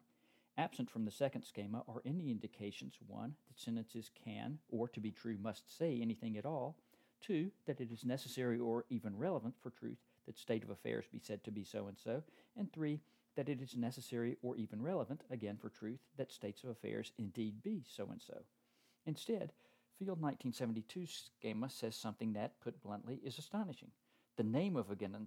Absent 0.57 0.89
from 0.89 1.05
the 1.05 1.11
second 1.11 1.43
schema 1.43 1.83
are 1.89 2.01
any 2.05 2.31
indications 2.31 2.95
1. 3.09 3.35
that 3.49 3.59
sentences 3.59 4.11
can, 4.25 4.59
or 4.69 4.87
to 4.89 5.01
be 5.01 5.11
true, 5.11 5.37
must 5.43 5.77
say 5.77 5.99
anything 6.01 6.37
at 6.37 6.47
all, 6.47 6.77
2. 7.23 7.51
that 7.67 7.81
it 7.81 7.91
is 7.91 8.05
necessary 8.05 8.61
or 8.61 8.85
even 8.91 9.19
relevant 9.19 9.57
for 9.61 9.71
truth 9.71 9.99
that 10.27 10.39
state 10.39 10.63
of 10.63 10.71
affairs 10.71 11.07
be 11.11 11.19
said 11.19 11.43
to 11.43 11.51
be 11.51 11.65
so 11.65 11.89
and 11.89 11.99
so, 11.99 12.23
and 12.57 12.73
3. 12.73 13.01
that 13.35 13.49
it 13.49 13.61
is 13.61 13.77
necessary 13.77 14.37
or 14.43 14.57
even 14.57 14.81
relevant, 14.81 15.25
again 15.29 15.57
for 15.57 15.71
truth, 15.71 15.99
that 16.17 16.31
states 16.31 16.63
of 16.63 16.71
affairs 16.71 17.13
indeed 17.19 17.65
be 17.65 17.83
so 17.89 18.09
and 18.13 18.23
so. 18.23 18.43
Instead, 19.07 19.53
Field 19.99 20.23
1972 20.23 21.07
schema 21.07 21.69
says 21.69 21.97
something 21.97 22.33
that, 22.35 22.61
put 22.61 22.81
bluntly, 22.83 23.21
is 23.25 23.37
astonishing. 23.39 23.91
The 24.37 24.45
name 24.45 24.77
of 24.77 24.91
a 24.93 24.95
given 24.95 25.27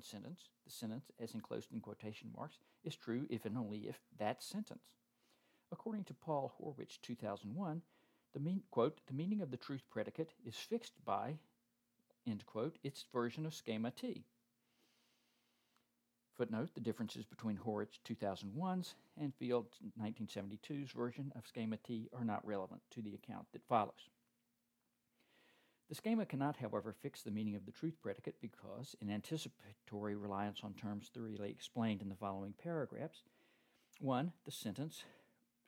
sentence, 0.00 0.48
the 0.64 0.70
sentence 0.70 1.10
as 1.18 1.34
enclosed 1.34 1.72
in 1.72 1.80
quotation 1.80 2.30
marks, 2.36 2.58
is 2.84 2.94
true 2.94 3.26
if 3.28 3.44
and 3.44 3.58
only 3.58 3.88
if 3.88 3.98
that 4.18 4.40
sentence. 4.40 4.84
According 5.72 6.04
to 6.04 6.14
Paul 6.14 6.54
Horwich, 6.60 7.00
2001, 7.02 7.82
the 8.32 8.40
mean, 8.40 8.62
quote, 8.70 9.00
the 9.08 9.14
meaning 9.14 9.40
of 9.40 9.50
the 9.50 9.56
truth 9.56 9.82
predicate 9.90 10.34
is 10.46 10.54
fixed 10.54 11.04
by, 11.04 11.34
end 12.24 12.46
quote, 12.46 12.78
its 12.84 13.04
version 13.12 13.44
of 13.44 13.54
schema 13.54 13.90
T. 13.90 14.24
Footnote, 16.36 16.70
the 16.74 16.80
differences 16.80 17.24
between 17.24 17.58
Horwich 17.58 18.00
2001's 18.08 18.94
and 19.20 19.34
Field 19.34 19.66
1972's 20.00 20.90
version 20.92 21.30
of 21.36 21.46
schema 21.46 21.76
T 21.76 22.08
are 22.16 22.24
not 22.24 22.46
relevant 22.46 22.80
to 22.92 23.02
the 23.02 23.14
account 23.14 23.46
that 23.52 23.66
follows. 23.68 24.08
The 25.90 25.94
schema 25.94 26.24
cannot, 26.24 26.56
however, 26.56 26.94
fix 27.02 27.22
the 27.22 27.30
meaning 27.30 27.54
of 27.54 27.66
the 27.66 27.72
truth 27.72 28.00
predicate 28.00 28.36
because, 28.40 28.96
in 29.02 29.10
anticipatory 29.10 30.14
reliance 30.16 30.60
on 30.62 30.72
terms 30.72 31.10
thoroughly 31.12 31.50
explained 31.50 32.00
in 32.00 32.08
the 32.08 32.14
following 32.14 32.54
paragraphs, 32.62 33.24
1. 34.00 34.32
The 34.46 34.50
sentence, 34.50 35.04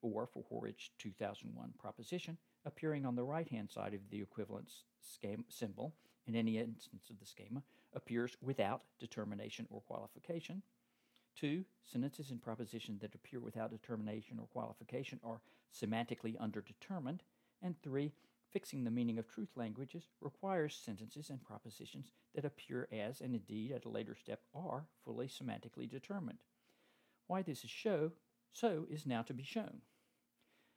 or 0.01 0.27
for 0.27 0.45
Horwich 0.51 0.89
2001 0.99 1.75
proposition, 1.79 2.39
appearing 2.65 3.05
on 3.05 3.17
the 3.17 3.23
right 3.23 3.49
hand 3.49 3.71
side 3.71 3.93
of 3.93 4.01
the 4.11 4.23
equivalence 4.23 4.85
schema 5.03 5.43
symbol 5.51 5.95
in 6.27 6.35
any 6.35 6.57
instance 6.57 7.11
of 7.11 7.21
the 7.21 7.27
schema, 7.27 7.63
appears 7.95 8.37
without 8.43 8.83
determination 8.99 9.67
or 9.71 9.81
qualification. 9.83 10.63
2. 11.37 11.65
Sentences 11.85 12.31
and 12.31 12.43
propositions 12.43 13.01
that 13.01 13.15
appear 13.15 13.41
without 13.41 13.71
determination 13.71 14.39
or 14.39 14.47
qualification 14.47 15.21
are 15.25 15.41
semantically 15.73 16.37
underdetermined. 16.39 17.21
And 17.63 17.75
3 17.83 18.13
Fixing 18.55 18.85
the 18.85 18.91
meaning 18.93 19.19
of 19.19 19.27
truth 19.27 19.57
languages 19.57 20.11
requires 20.21 20.77
sentences 20.77 21.29
and 21.29 21.43
propositions 21.43 22.13
that 22.37 22.45
appear 22.45 22.87
as, 22.93 23.21
and 23.21 23.35
indeed 23.35 23.73
at 23.73 23.85
a 23.85 23.89
later 23.89 24.15
step 24.15 24.43
are, 24.55 24.87
fully 25.05 25.27
semantically 25.27 25.91
determined. 25.91 26.39
Why 27.27 27.43
this 27.43 27.65
is 27.65 27.71
show, 27.71 28.13
so 28.53 28.87
is 28.89 29.07
now 29.07 29.23
to 29.23 29.35
be 29.35 29.43
shown. 29.43 29.81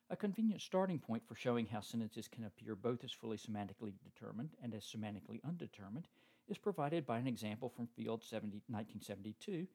A 0.09 0.15
convenient 0.15 0.63
starting 0.63 0.97
point 0.97 1.27
for 1.27 1.35
showing 1.35 1.67
how 1.67 1.81
sentences 1.81 2.27
can 2.27 2.45
appear 2.45 2.75
both 2.75 3.03
as 3.03 3.11
fully 3.11 3.37
semantically 3.37 3.93
determined 4.03 4.55
and 4.59 4.73
as 4.73 4.83
semantically 4.83 5.39
undetermined 5.43 6.07
is 6.47 6.57
provided 6.57 7.05
by 7.05 7.17
an 7.17 7.27
example 7.27 7.69
from 7.69 7.87
Field 7.87 8.23
70, 8.23 8.61
1972, 8.67 9.67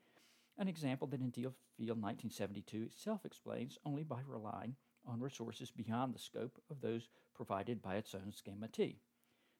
an 0.58 0.68
example 0.68 1.06
that 1.08 1.20
in 1.20 1.30
Field 1.30 1.54
1972 1.78 2.82
itself 2.82 3.24
explains 3.24 3.78
only 3.84 4.02
by 4.02 4.20
relying 4.26 4.74
on 5.06 5.20
resources 5.20 5.70
beyond 5.70 6.14
the 6.14 6.18
scope 6.18 6.60
of 6.70 6.80
those 6.80 7.08
provided 7.34 7.82
by 7.82 7.96
its 7.96 8.14
own 8.14 8.32
schema 8.32 8.68
T. 8.68 9.00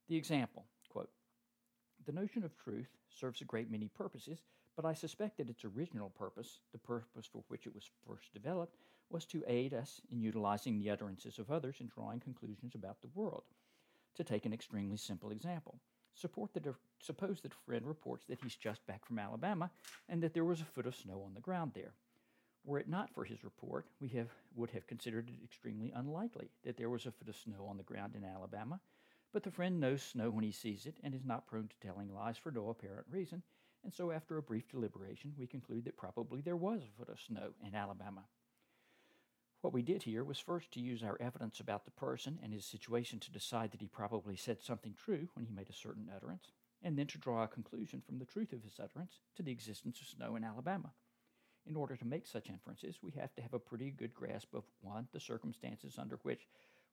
The 0.08 0.16
example, 0.16 0.66
quote, 0.88 1.10
the 2.04 2.12
notion 2.12 2.44
of 2.44 2.56
truth 2.56 2.88
serves 3.10 3.40
a 3.40 3.44
great 3.44 3.70
many 3.70 3.88
purposes, 3.88 4.42
but 4.76 4.84
I 4.84 4.94
suspect 4.94 5.36
that 5.36 5.50
its 5.50 5.64
original 5.64 6.10
purpose, 6.10 6.60
the 6.72 6.78
purpose 6.78 7.26
for 7.26 7.44
which 7.48 7.66
it 7.66 7.74
was 7.74 7.90
first 8.06 8.32
developed, 8.32 8.76
was 9.10 9.26
to 9.26 9.44
aid 9.46 9.74
us 9.74 10.00
in 10.10 10.20
utilizing 10.20 10.78
the 10.78 10.90
utterances 10.90 11.38
of 11.38 11.50
others 11.50 11.76
in 11.80 11.88
drawing 11.88 12.20
conclusions 12.20 12.74
about 12.74 13.00
the 13.00 13.10
world. 13.14 13.44
To 14.16 14.24
take 14.24 14.46
an 14.46 14.52
extremely 14.52 14.96
simple 14.96 15.30
example, 15.30 15.80
support 16.14 16.52
that 16.54 16.66
suppose 17.00 17.40
that 17.40 17.52
a 17.52 17.64
friend 17.66 17.86
reports 17.86 18.24
that 18.28 18.40
he's 18.42 18.56
just 18.56 18.86
back 18.86 19.04
from 19.04 19.18
Alabama 19.18 19.70
and 20.08 20.22
that 20.22 20.34
there 20.34 20.44
was 20.44 20.60
a 20.60 20.64
foot 20.64 20.86
of 20.86 20.94
snow 20.94 21.22
on 21.24 21.34
the 21.34 21.40
ground 21.40 21.72
there. 21.74 21.94
Were 22.64 22.78
it 22.78 22.88
not 22.88 23.12
for 23.12 23.24
his 23.24 23.42
report, 23.42 23.86
we 24.00 24.08
have, 24.10 24.28
would 24.54 24.70
have 24.70 24.86
considered 24.86 25.28
it 25.28 25.44
extremely 25.44 25.90
unlikely 25.94 26.50
that 26.64 26.76
there 26.76 26.90
was 26.90 27.06
a 27.06 27.10
foot 27.10 27.28
of 27.28 27.36
snow 27.36 27.66
on 27.68 27.76
the 27.76 27.82
ground 27.82 28.14
in 28.14 28.24
Alabama, 28.24 28.80
but 29.32 29.42
the 29.42 29.50
friend 29.50 29.80
knows 29.80 30.02
snow 30.02 30.30
when 30.30 30.44
he 30.44 30.52
sees 30.52 30.86
it 30.86 30.98
and 31.02 31.14
is 31.14 31.24
not 31.24 31.46
prone 31.46 31.68
to 31.68 31.86
telling 31.86 32.14
lies 32.14 32.38
for 32.38 32.52
no 32.52 32.68
apparent 32.68 33.06
reason, 33.10 33.42
and 33.82 33.92
so 33.92 34.12
after 34.12 34.38
a 34.38 34.42
brief 34.42 34.68
deliberation, 34.68 35.32
we 35.36 35.46
conclude 35.46 35.84
that 35.86 35.96
probably 35.96 36.40
there 36.40 36.56
was 36.56 36.82
a 36.82 36.98
foot 36.98 37.08
of 37.08 37.20
snow 37.20 37.50
in 37.66 37.74
Alabama. 37.74 38.22
What 39.62 39.72
we 39.72 39.82
did 39.82 40.02
here 40.02 40.24
was 40.24 40.40
first 40.40 40.72
to 40.72 40.80
use 40.80 41.04
our 41.04 41.16
evidence 41.20 41.60
about 41.60 41.84
the 41.84 41.92
person 41.92 42.40
and 42.42 42.52
his 42.52 42.64
situation 42.64 43.20
to 43.20 43.30
decide 43.30 43.70
that 43.70 43.80
he 43.80 43.86
probably 43.86 44.34
said 44.34 44.60
something 44.60 44.94
true 44.94 45.28
when 45.34 45.46
he 45.46 45.52
made 45.52 45.70
a 45.70 45.72
certain 45.72 46.10
utterance, 46.14 46.50
and 46.82 46.98
then 46.98 47.06
to 47.06 47.18
draw 47.18 47.44
a 47.44 47.48
conclusion 47.48 48.02
from 48.04 48.18
the 48.18 48.24
truth 48.24 48.52
of 48.52 48.64
his 48.64 48.80
utterance 48.82 49.20
to 49.36 49.42
the 49.44 49.52
existence 49.52 50.00
of 50.00 50.08
snow 50.08 50.34
in 50.34 50.42
Alabama. 50.42 50.90
In 51.64 51.76
order 51.76 51.94
to 51.96 52.04
make 52.04 52.26
such 52.26 52.50
inferences, 52.50 52.98
we 53.02 53.12
have 53.12 53.32
to 53.36 53.42
have 53.42 53.54
a 53.54 53.58
pretty 53.60 53.92
good 53.92 54.12
grasp 54.12 54.52
of 54.52 54.64
one, 54.80 55.06
the 55.12 55.20
circumstances 55.20 55.94
under 55.96 56.18
which 56.24 56.48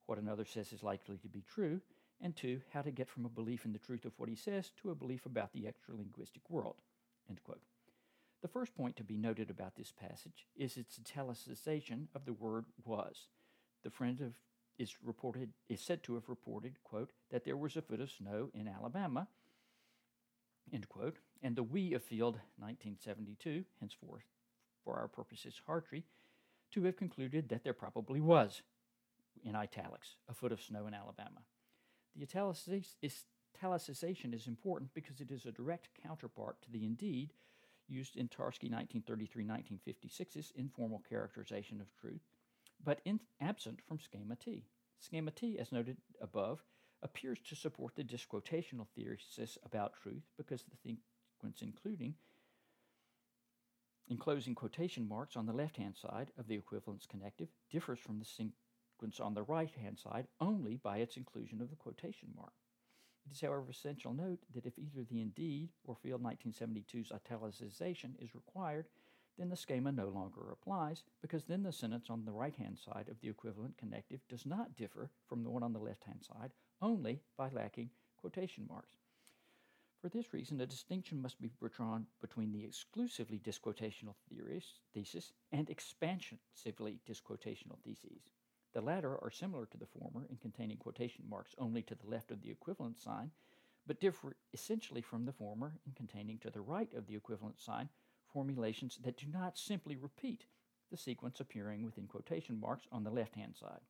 what 0.05 0.19
another 0.19 0.45
says 0.45 0.71
is 0.71 0.83
likely 0.83 1.17
to 1.17 1.27
be 1.27 1.41
true, 1.41 1.81
and 2.21 2.35
two, 2.35 2.61
how 2.71 2.83
to 2.83 2.91
get 2.91 3.09
from 3.09 3.25
a 3.25 3.29
belief 3.29 3.65
in 3.65 3.73
the 3.73 3.79
truth 3.79 4.05
of 4.05 4.13
what 4.17 4.29
he 4.29 4.35
says 4.35 4.71
to 4.79 4.91
a 4.91 4.95
belief 4.95 5.25
about 5.25 5.51
the 5.53 5.63
extralinguistic 5.63 6.47
world. 6.49 6.75
The 8.41 8.47
first 8.47 8.75
point 8.75 8.95
to 8.97 9.03
be 9.03 9.17
noted 9.17 9.49
about 9.49 9.75
this 9.75 9.91
passage 9.91 10.47
is 10.55 10.77
its 10.77 10.97
italicization 10.97 12.07
of 12.15 12.25
the 12.25 12.33
word 12.33 12.65
was. 12.85 13.27
The 13.83 13.89
friend 13.89 14.21
of 14.21 14.35
is 14.77 14.95
reported 15.03 15.51
is 15.67 15.81
said 15.81 16.03
to 16.03 16.13
have 16.13 16.29
reported, 16.29 16.81
quote, 16.83 17.11
that 17.31 17.43
there 17.43 17.57
was 17.57 17.75
a 17.75 17.81
foot 17.81 17.99
of 17.99 18.09
snow 18.09 18.49
in 18.53 18.65
Alabama, 18.65 19.27
end 20.71 20.87
quote, 20.87 21.17
and 21.43 21.55
the 21.55 21.63
we 21.63 21.93
of 21.93 22.01
Field 22.01 22.35
1972, 22.57 23.65
henceforth 23.81 24.23
for 24.85 24.95
our 24.95 25.09
purposes 25.09 25.59
Hartry, 25.67 26.05
to 26.71 26.85
have 26.85 26.95
concluded 26.95 27.49
that 27.49 27.65
there 27.65 27.73
probably 27.73 28.21
was, 28.21 28.61
in 29.43 29.53
italics, 29.53 30.15
a 30.29 30.33
foot 30.33 30.53
of 30.53 30.61
snow 30.61 30.87
in 30.87 30.93
Alabama. 30.93 31.41
The 32.15 32.25
italicization 32.25 34.33
is 34.33 34.47
important 34.47 34.93
because 34.93 35.19
it 35.19 35.29
is 35.29 35.45
a 35.45 35.51
direct 35.51 35.89
counterpart 36.01 36.61
to 36.61 36.71
the 36.71 36.85
indeed 36.85 37.33
used 37.89 38.15
in 38.15 38.27
Tarski 38.29 38.69
1933-1956's 38.71 40.51
informal 40.55 41.03
characterization 41.09 41.81
of 41.81 41.87
truth, 41.99 42.21
but 42.83 43.01
in, 43.05 43.19
absent 43.41 43.79
from 43.87 43.99
Schema 43.99 44.35
T. 44.35 44.65
Schema 44.99 45.31
T, 45.31 45.57
as 45.59 45.71
noted 45.71 45.97
above, 46.21 46.63
appears 47.01 47.39
to 47.47 47.55
support 47.55 47.95
the 47.95 48.03
disquotational 48.03 48.87
thesis 48.95 49.57
about 49.65 49.93
truth 50.01 50.23
because 50.37 50.63
the 50.63 50.75
sequence 50.75 51.61
including 51.61 52.15
enclosing 54.09 54.55
quotation 54.55 55.07
marks 55.07 55.35
on 55.37 55.45
the 55.45 55.53
left-hand 55.53 55.95
side 55.95 56.31
of 56.37 56.47
the 56.47 56.55
equivalence 56.55 57.05
connective 57.05 57.47
differs 57.71 57.99
from 57.99 58.19
the 58.19 58.25
sequence 58.25 59.19
on 59.19 59.33
the 59.33 59.43
right-hand 59.43 59.97
side 59.97 60.27
only 60.41 60.75
by 60.77 60.97
its 60.97 61.15
inclusion 61.15 61.61
of 61.61 61.69
the 61.69 61.75
quotation 61.75 62.29
mark. 62.35 62.53
It 63.29 63.33
is, 63.33 63.41
however, 63.41 63.69
essential 63.69 64.11
note 64.11 64.39
that 64.55 64.65
if 64.65 64.79
either 64.79 65.03
the 65.03 65.21
indeed 65.21 65.69
or 65.83 65.95
Field 65.95 66.23
1972's 66.23 67.11
italicization 67.11 68.15
is 68.17 68.33
required, 68.33 68.87
then 69.37 69.49
the 69.49 69.55
schema 69.55 69.91
no 69.91 70.07
longer 70.07 70.51
applies 70.51 71.03
because 71.21 71.45
then 71.45 71.61
the 71.61 71.71
sentence 71.71 72.09
on 72.09 72.25
the 72.25 72.31
right 72.31 72.55
hand 72.55 72.79
side 72.79 73.07
of 73.07 73.21
the 73.21 73.29
equivalent 73.29 73.77
connective 73.77 74.21
does 74.29 74.47
not 74.47 74.75
differ 74.75 75.11
from 75.27 75.43
the 75.43 75.51
one 75.51 75.61
on 75.61 75.73
the 75.73 75.79
left 75.79 76.05
hand 76.05 76.23
side 76.23 76.49
only 76.81 77.21
by 77.37 77.49
lacking 77.49 77.91
quotation 78.17 78.65
marks. 78.67 78.95
For 80.01 80.09
this 80.09 80.33
reason, 80.33 80.59
a 80.61 80.65
distinction 80.65 81.21
must 81.21 81.39
be 81.39 81.51
drawn 81.75 82.07
between 82.21 82.51
the 82.51 82.63
exclusively 82.63 83.37
disquotational 83.37 84.15
thesis 84.91 85.33
and 85.51 85.69
expansively 85.69 86.99
disquotational 87.07 87.79
theses. 87.83 88.23
The 88.73 88.81
latter 88.81 89.17
are 89.17 89.31
similar 89.31 89.65
to 89.67 89.77
the 89.77 89.87
former 89.87 90.25
in 90.29 90.37
containing 90.37 90.77
quotation 90.77 91.25
marks 91.27 91.55
only 91.57 91.81
to 91.83 91.95
the 91.95 92.07
left 92.07 92.31
of 92.31 92.41
the 92.41 92.51
equivalent 92.51 92.99
sign, 92.99 93.31
but 93.87 93.99
differ 93.99 94.35
essentially 94.53 95.01
from 95.01 95.25
the 95.25 95.33
former 95.33 95.79
in 95.87 95.93
containing 95.93 96.37
to 96.39 96.51
the 96.51 96.61
right 96.61 96.93
of 96.93 97.07
the 97.07 97.15
equivalent 97.15 97.59
sign 97.59 97.89
formulations 98.31 98.97
that 99.03 99.17
do 99.17 99.25
not 99.27 99.57
simply 99.57 99.95
repeat 99.95 100.45
the 100.91 100.97
sequence 100.97 101.39
appearing 101.39 101.83
within 101.83 102.07
quotation 102.07 102.59
marks 102.59 102.87
on 102.91 103.03
the 103.03 103.09
left 103.09 103.35
hand 103.35 103.55
side. 103.55 103.81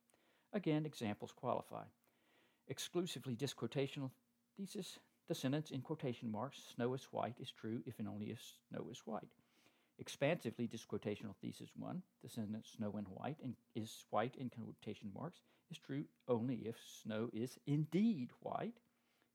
Again, 0.52 0.86
examples 0.86 1.32
qualify. 1.32 1.84
Exclusively 2.68 3.36
disquotational 3.36 4.10
thesis, 4.56 4.98
the 5.28 5.34
sentence 5.34 5.70
in 5.70 5.82
quotation 5.82 6.30
marks, 6.30 6.72
snow 6.74 6.94
is 6.94 7.04
white, 7.10 7.36
is 7.38 7.50
true 7.52 7.82
if 7.86 7.98
and 7.98 8.08
only 8.08 8.30
if 8.30 8.40
snow 8.68 8.88
is 8.90 9.00
white. 9.04 9.28
Expansively 10.00 10.66
disquotational 10.66 11.36
thesis 11.42 11.68
1, 11.76 12.02
the 12.22 12.28
sentence 12.30 12.70
snow 12.74 12.92
and 12.96 13.06
white 13.08 13.36
and 13.42 13.54
is 13.74 14.06
white 14.08 14.34
in 14.36 14.48
quotation 14.48 15.10
marks, 15.14 15.40
is 15.70 15.78
true 15.78 16.04
only 16.26 16.56
if 16.64 16.76
snow 17.02 17.28
is 17.34 17.58
indeed 17.66 18.30
white. 18.40 18.80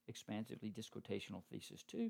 Expansively 0.07 0.71
disquotational 0.71 1.43
thesis 1.51 1.83
2, 1.83 2.09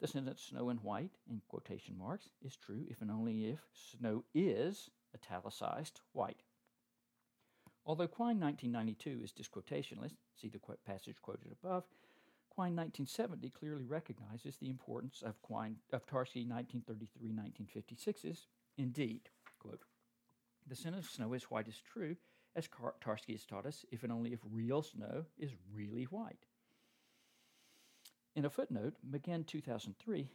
the 0.00 0.06
sentence 0.06 0.40
snow 0.40 0.70
and 0.70 0.80
white 0.80 1.16
in 1.28 1.42
quotation 1.48 1.98
marks 1.98 2.30
is 2.42 2.56
true 2.56 2.84
if 2.88 3.02
and 3.02 3.10
only 3.10 3.46
if 3.46 3.58
snow 3.72 4.24
is 4.34 4.88
italicized 5.12 6.00
white. 6.12 6.42
Although 7.84 8.06
Quine 8.06 8.38
1992 8.38 9.24
is 9.24 9.32
disquotationalist, 9.32 10.14
see 10.40 10.48
the 10.48 10.60
passage 10.86 11.20
quoted 11.20 11.50
above, 11.52 11.84
Quine 12.60 12.76
1970 12.76 13.48
clearly 13.58 13.86
recognizes 13.86 14.58
the 14.58 14.68
importance 14.68 15.22
of 15.24 15.40
Quine 15.40 15.76
of 15.94 16.04
Tarski 16.04 16.46
1933-1956's 16.46 18.48
indeed, 18.76 19.30
quote, 19.58 19.80
the 20.66 20.76
sentence 20.76 21.08
snow 21.08 21.32
is 21.32 21.44
white 21.44 21.68
is 21.68 21.80
true, 21.80 22.16
as 22.54 22.68
Tarski 22.68 23.32
has 23.32 23.46
taught 23.46 23.64
us, 23.64 23.86
if 23.90 24.02
and 24.02 24.12
only 24.12 24.34
if 24.34 24.40
real 24.44 24.82
snow 24.82 25.24
is 25.38 25.52
really 25.72 26.04
white. 26.04 26.44
In 28.36 28.44
a 28.44 28.50
footnote, 28.50 28.96
McGinn 29.10 29.46
2003, 29.46 30.28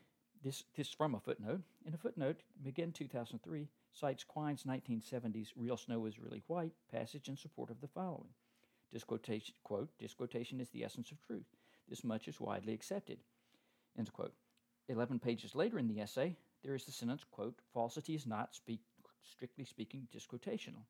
this, 0.44 0.63
this 0.75 0.89
from 0.89 1.13
a 1.13 1.20
footnote, 1.20 1.62
in 1.86 1.94
a 1.94 2.00
footnote, 2.00 2.41
McGinn 2.65 2.91
2003 2.91 3.70
cites 3.94 4.24
Quine's 4.24 4.63
1970s 4.63 5.50
Real 5.55 5.77
Snow 5.77 6.08
is 6.08 6.17
Really 6.17 6.41
White 6.48 6.74
passage 6.91 7.29
in 7.29 7.38
support 7.38 7.70
of 7.70 7.82
the 7.82 7.88
following. 7.88 8.34
Disquotation, 8.91 9.53
quote, 9.63 9.96
disquotation 10.00 10.60
is 10.60 10.70
the 10.70 10.84
essence 10.84 11.12
of 11.12 11.22
truth. 11.22 11.46
This 11.88 12.04
much 12.04 12.27
is 12.27 12.39
widely 12.39 12.74
accepted. 12.74 13.20
Quote. 14.13 14.34
Eleven 14.89 15.20
pages 15.20 15.56
later 15.56 15.80
in 15.80 15.88
the 15.88 16.00
essay, 16.00 16.36
there 16.63 16.75
is 16.75 16.86
the 16.86 16.92
sentence, 16.92 17.24
quote, 17.24 17.60
falsity 17.74 18.15
is 18.15 18.25
not, 18.27 18.54
speak, 18.54 18.82
strictly 19.24 19.63
speaking, 19.65 20.08
disquotational. 20.13 20.86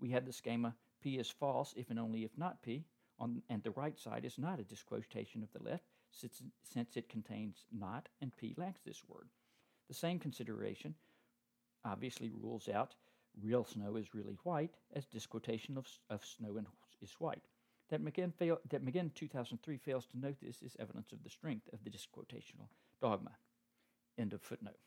We 0.00 0.10
have 0.10 0.24
the 0.24 0.32
schema 0.32 0.74
P 1.00 1.18
is 1.18 1.30
false 1.30 1.74
if 1.76 1.90
and 1.90 1.98
only 1.98 2.24
if 2.24 2.36
not 2.36 2.62
P, 2.62 2.84
on, 3.18 3.42
and 3.48 3.62
the 3.62 3.70
right 3.72 3.98
side 3.98 4.24
is 4.24 4.38
not 4.38 4.60
a 4.60 4.64
disquotation 4.64 5.42
of 5.42 5.52
the 5.52 5.68
left, 5.68 5.84
since, 6.10 6.42
since 6.62 6.96
it 6.96 7.08
contains 7.08 7.64
not 7.72 8.08
and 8.20 8.36
P 8.36 8.54
lacks 8.56 8.80
this 8.84 9.02
word. 9.08 9.28
The 9.88 9.94
same 9.94 10.18
consideration 10.18 10.94
obviously 11.84 12.30
rules 12.30 12.68
out 12.68 12.94
real 13.42 13.64
snow 13.64 13.96
is 13.96 14.14
really 14.14 14.38
white 14.44 14.74
as 14.94 15.04
disquotation 15.06 15.76
of, 15.76 15.86
of 16.10 16.24
snow 16.24 16.58
is 17.02 17.12
white. 17.18 17.42
That 17.90 18.04
McGinn, 18.04 18.34
fail, 18.34 18.58
that 18.70 18.84
McGinn 18.84 19.14
2003 19.14 19.76
fails 19.76 20.06
to 20.06 20.18
note 20.18 20.36
this 20.42 20.60
is 20.62 20.76
evidence 20.80 21.12
of 21.12 21.22
the 21.22 21.30
strength 21.30 21.68
of 21.72 21.84
the 21.84 21.90
disquotational 21.90 22.68
dogma. 23.00 23.32
End 24.18 24.32
of 24.32 24.42
footnote. 24.42 24.78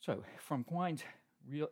So, 0.00 0.24
from 0.38 0.64
Quine's 0.64 1.02
real 1.46 1.68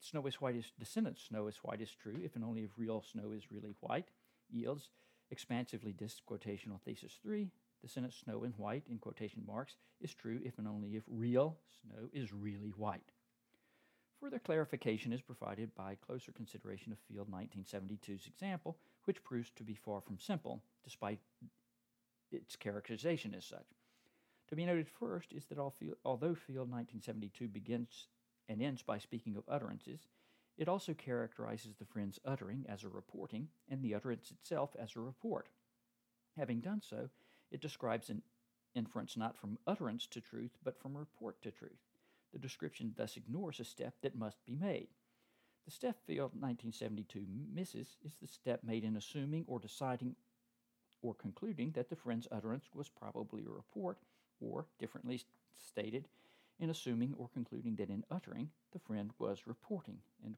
snow 0.00 0.26
is 0.26 0.40
white 0.40 0.56
is 0.56 0.72
descendant 0.78 1.18
snow 1.18 1.46
is 1.46 1.56
white 1.58 1.80
is 1.80 1.90
true 1.90 2.18
if 2.22 2.34
and 2.34 2.44
only 2.44 2.64
if 2.64 2.70
real 2.76 3.02
snow 3.02 3.32
is 3.32 3.50
really 3.50 3.74
white 3.80 4.08
yields 4.50 4.90
expansively 5.30 5.92
disquotational 5.92 6.80
thesis 6.84 7.18
3 7.22 7.50
the 7.82 7.88
sentence 7.88 8.16
snow 8.16 8.44
in 8.44 8.50
white 8.52 8.84
in 8.90 8.98
quotation 8.98 9.42
marks 9.46 9.76
is 10.00 10.14
true 10.14 10.40
if 10.44 10.58
and 10.58 10.68
only 10.68 10.96
if 10.96 11.04
real 11.08 11.56
snow 11.80 12.08
is 12.12 12.32
really 12.32 12.72
white 12.76 13.11
further 14.22 14.38
clarification 14.38 15.12
is 15.12 15.20
provided 15.20 15.74
by 15.74 15.96
closer 16.06 16.30
consideration 16.30 16.92
of 16.92 16.98
field 17.08 17.28
1972's 17.30 18.26
example 18.26 18.76
which 19.04 19.24
proves 19.24 19.50
to 19.50 19.64
be 19.64 19.74
far 19.74 20.00
from 20.00 20.18
simple 20.18 20.62
despite 20.84 21.18
its 22.30 22.54
characterization 22.54 23.34
as 23.34 23.44
such 23.44 23.66
to 24.48 24.54
be 24.54 24.64
noted 24.64 24.88
first 24.88 25.32
is 25.32 25.46
that 25.46 25.58
although 25.58 26.34
field 26.34 26.70
1972 26.70 27.48
begins 27.48 28.06
and 28.48 28.62
ends 28.62 28.82
by 28.82 28.98
speaking 28.98 29.36
of 29.36 29.44
utterances 29.48 30.06
it 30.58 30.68
also 30.68 30.94
characterizes 30.94 31.76
the 31.76 31.84
friend's 31.84 32.20
uttering 32.24 32.64
as 32.68 32.84
a 32.84 32.88
reporting 32.88 33.48
and 33.68 33.82
the 33.82 33.94
utterance 33.94 34.30
itself 34.30 34.76
as 34.78 34.94
a 34.94 35.00
report. 35.00 35.48
Having 36.36 36.60
done 36.60 36.82
so, 36.82 37.08
it 37.50 37.60
describes 37.60 38.10
an 38.10 38.22
inference 38.74 39.16
not 39.16 39.36
from 39.36 39.58
utterance 39.66 40.06
to 40.08 40.20
truth, 40.20 40.52
but 40.62 40.78
from 40.78 40.96
report 40.96 41.40
to 41.42 41.50
truth. 41.50 41.91
The 42.32 42.38
description 42.38 42.94
thus 42.96 43.16
ignores 43.16 43.60
a 43.60 43.64
step 43.64 43.94
that 44.02 44.16
must 44.16 44.44
be 44.46 44.54
made. 44.54 44.88
The 45.64 45.70
step 45.70 45.96
field 46.06 46.32
1972 46.32 47.24
misses 47.54 47.96
is 48.04 48.16
the 48.20 48.26
step 48.26 48.64
made 48.64 48.84
in 48.84 48.96
assuming 48.96 49.44
or 49.46 49.60
deciding 49.60 50.16
or 51.02 51.14
concluding 51.14 51.72
that 51.72 51.88
the 51.90 51.96
friend's 51.96 52.28
utterance 52.30 52.70
was 52.74 52.88
probably 52.88 53.44
a 53.44 53.50
report, 53.50 53.98
or, 54.40 54.66
differently 54.78 55.20
stated, 55.56 56.08
in 56.58 56.70
assuming 56.70 57.14
or 57.18 57.28
concluding 57.34 57.74
that 57.76 57.90
in 57.90 58.04
uttering, 58.10 58.50
the 58.72 58.78
friend 58.78 59.10
was 59.18 59.46
reporting. 59.46 59.98
A 60.24 60.34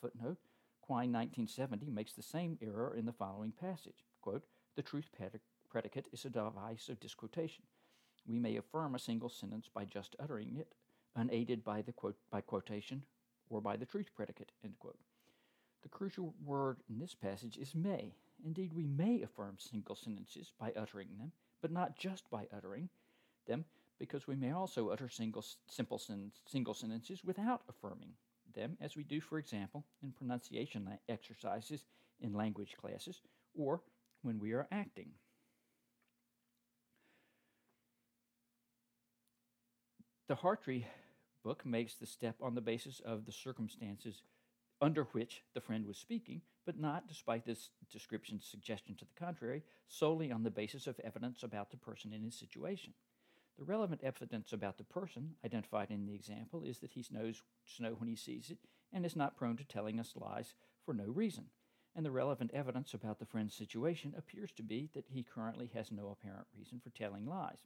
footnote, 0.00 0.38
Quine 0.82 1.12
1970 1.12 1.90
makes 1.90 2.12
the 2.12 2.22
same 2.22 2.58
error 2.60 2.94
in 2.94 3.06
the 3.06 3.12
following 3.12 3.52
passage. 3.52 4.04
Quote, 4.20 4.44
the 4.76 4.82
truth 4.82 5.10
predicate 5.70 6.08
is 6.12 6.26
a 6.26 6.30
device 6.30 6.90
of 6.90 7.00
disquotation. 7.00 7.64
We 8.26 8.38
may 8.38 8.56
affirm 8.56 8.94
a 8.94 8.98
single 8.98 9.30
sentence 9.30 9.68
by 9.72 9.86
just 9.86 10.14
uttering 10.20 10.56
it, 10.56 10.74
unaided 11.16 11.64
by 11.64 11.82
the 11.82 11.92
quote 11.92 12.16
by 12.30 12.40
quotation 12.40 13.02
or 13.50 13.60
by 13.60 13.76
the 13.76 13.86
truth 13.86 14.10
predicate. 14.14 14.52
End 14.64 14.74
quote. 14.78 14.98
The 15.82 15.88
crucial 15.88 16.34
word 16.44 16.78
in 16.88 16.98
this 16.98 17.14
passage 17.14 17.58
is 17.58 17.74
may. 17.74 18.14
Indeed, 18.44 18.72
we 18.72 18.86
may 18.86 19.22
affirm 19.22 19.56
single 19.58 19.94
sentences 19.94 20.52
by 20.58 20.72
uttering 20.76 21.08
them, 21.18 21.32
but 21.60 21.70
not 21.70 21.96
just 21.96 22.28
by 22.30 22.46
uttering 22.56 22.88
them, 23.46 23.64
because 23.98 24.26
we 24.26 24.34
may 24.34 24.52
also 24.52 24.88
utter 24.88 25.08
single, 25.08 25.44
simple 25.68 25.98
sen- 25.98 26.32
single 26.46 26.74
sentences 26.74 27.22
without 27.24 27.62
affirming 27.68 28.14
them, 28.54 28.76
as 28.80 28.96
we 28.96 29.04
do, 29.04 29.20
for 29.20 29.38
example, 29.38 29.84
in 30.02 30.12
pronunciation 30.12 30.88
exercises 31.08 31.84
in 32.20 32.32
language 32.32 32.76
classes 32.80 33.20
or 33.56 33.82
when 34.22 34.38
we 34.38 34.52
are 34.52 34.66
acting. 34.72 35.10
The 40.26 40.34
Hartry 40.34 40.86
book 41.44 41.64
makes 41.64 41.94
the 41.94 42.06
step 42.06 42.36
on 42.40 42.54
the 42.54 42.60
basis 42.60 43.00
of 43.04 43.26
the 43.26 43.32
circumstances 43.32 44.22
under 44.80 45.04
which 45.12 45.42
the 45.54 45.60
friend 45.60 45.86
was 45.86 45.96
speaking, 45.96 46.40
but 46.66 46.80
not, 46.80 47.06
despite 47.06 47.44
this 47.44 47.70
description's 47.92 48.44
suggestion 48.44 48.96
to 48.96 49.04
the 49.04 49.24
contrary, 49.24 49.62
solely 49.86 50.32
on 50.32 50.42
the 50.42 50.50
basis 50.50 50.86
of 50.86 50.98
evidence 51.04 51.42
about 51.42 51.70
the 51.70 51.76
person 51.76 52.12
in 52.12 52.22
his 52.22 52.34
situation. 52.34 52.92
The 53.58 53.64
relevant 53.64 54.00
evidence 54.02 54.52
about 54.52 54.78
the 54.78 54.84
person 54.84 55.36
identified 55.44 55.90
in 55.90 56.06
the 56.06 56.14
example 56.14 56.64
is 56.64 56.78
that 56.80 56.92
he 56.92 57.04
knows 57.10 57.42
snow 57.64 57.94
when 57.98 58.08
he 58.08 58.16
sees 58.16 58.50
it 58.50 58.58
and 58.92 59.06
is 59.06 59.14
not 59.14 59.36
prone 59.36 59.56
to 59.58 59.64
telling 59.64 60.00
us 60.00 60.14
lies 60.16 60.54
for 60.84 60.92
no 60.92 61.04
reason. 61.04 61.44
And 61.94 62.04
the 62.04 62.10
relevant 62.10 62.50
evidence 62.52 62.94
about 62.94 63.20
the 63.20 63.26
friend's 63.26 63.54
situation 63.54 64.14
appears 64.18 64.50
to 64.52 64.64
be 64.64 64.90
that 64.94 65.06
he 65.08 65.22
currently 65.22 65.70
has 65.74 65.92
no 65.92 66.08
apparent 66.08 66.48
reason 66.58 66.80
for 66.82 66.90
telling 66.90 67.26
lies. 67.26 67.60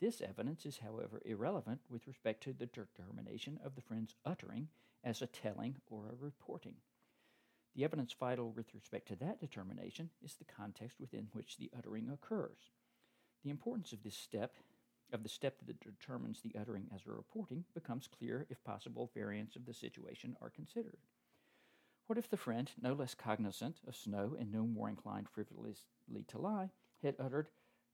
This 0.00 0.20
evidence 0.20 0.64
is, 0.64 0.78
however, 0.78 1.20
irrelevant 1.24 1.80
with 1.90 2.06
respect 2.06 2.42
to 2.44 2.52
the 2.52 2.66
determination 2.66 3.58
of 3.64 3.74
the 3.74 3.82
friend's 3.82 4.14
uttering 4.24 4.68
as 5.02 5.22
a 5.22 5.26
telling 5.26 5.76
or 5.90 6.06
a 6.06 6.14
reporting. 6.14 6.76
The 7.74 7.84
evidence 7.84 8.12
vital 8.12 8.52
with 8.52 8.74
respect 8.74 9.08
to 9.08 9.16
that 9.16 9.40
determination 9.40 10.10
is 10.22 10.34
the 10.34 10.44
context 10.44 11.00
within 11.00 11.28
which 11.32 11.56
the 11.56 11.70
uttering 11.76 12.08
occurs. 12.10 12.70
The 13.44 13.50
importance 13.50 13.92
of 13.92 14.02
this 14.02 14.16
step 14.16 14.56
of 15.12 15.22
the 15.22 15.28
step 15.28 15.56
that 15.66 15.80
determines 15.80 16.40
the 16.40 16.54
uttering 16.60 16.90
as 16.94 17.06
a 17.06 17.12
reporting 17.12 17.64
becomes 17.74 18.08
clear 18.08 18.46
if 18.50 18.62
possible 18.62 19.10
variants 19.14 19.56
of 19.56 19.64
the 19.64 19.72
situation 19.72 20.36
are 20.40 20.50
considered. 20.50 20.98
What 22.06 22.18
if 22.18 22.28
the 22.28 22.36
friend, 22.36 22.70
no 22.80 22.92
less 22.92 23.14
cognizant 23.14 23.80
of 23.86 23.96
snow 23.96 24.36
and 24.38 24.52
no 24.52 24.66
more 24.66 24.88
inclined 24.88 25.28
frivolously 25.28 26.24
to 26.28 26.38
lie, 26.38 26.70
had 27.02 27.16
uttered, 27.18 27.48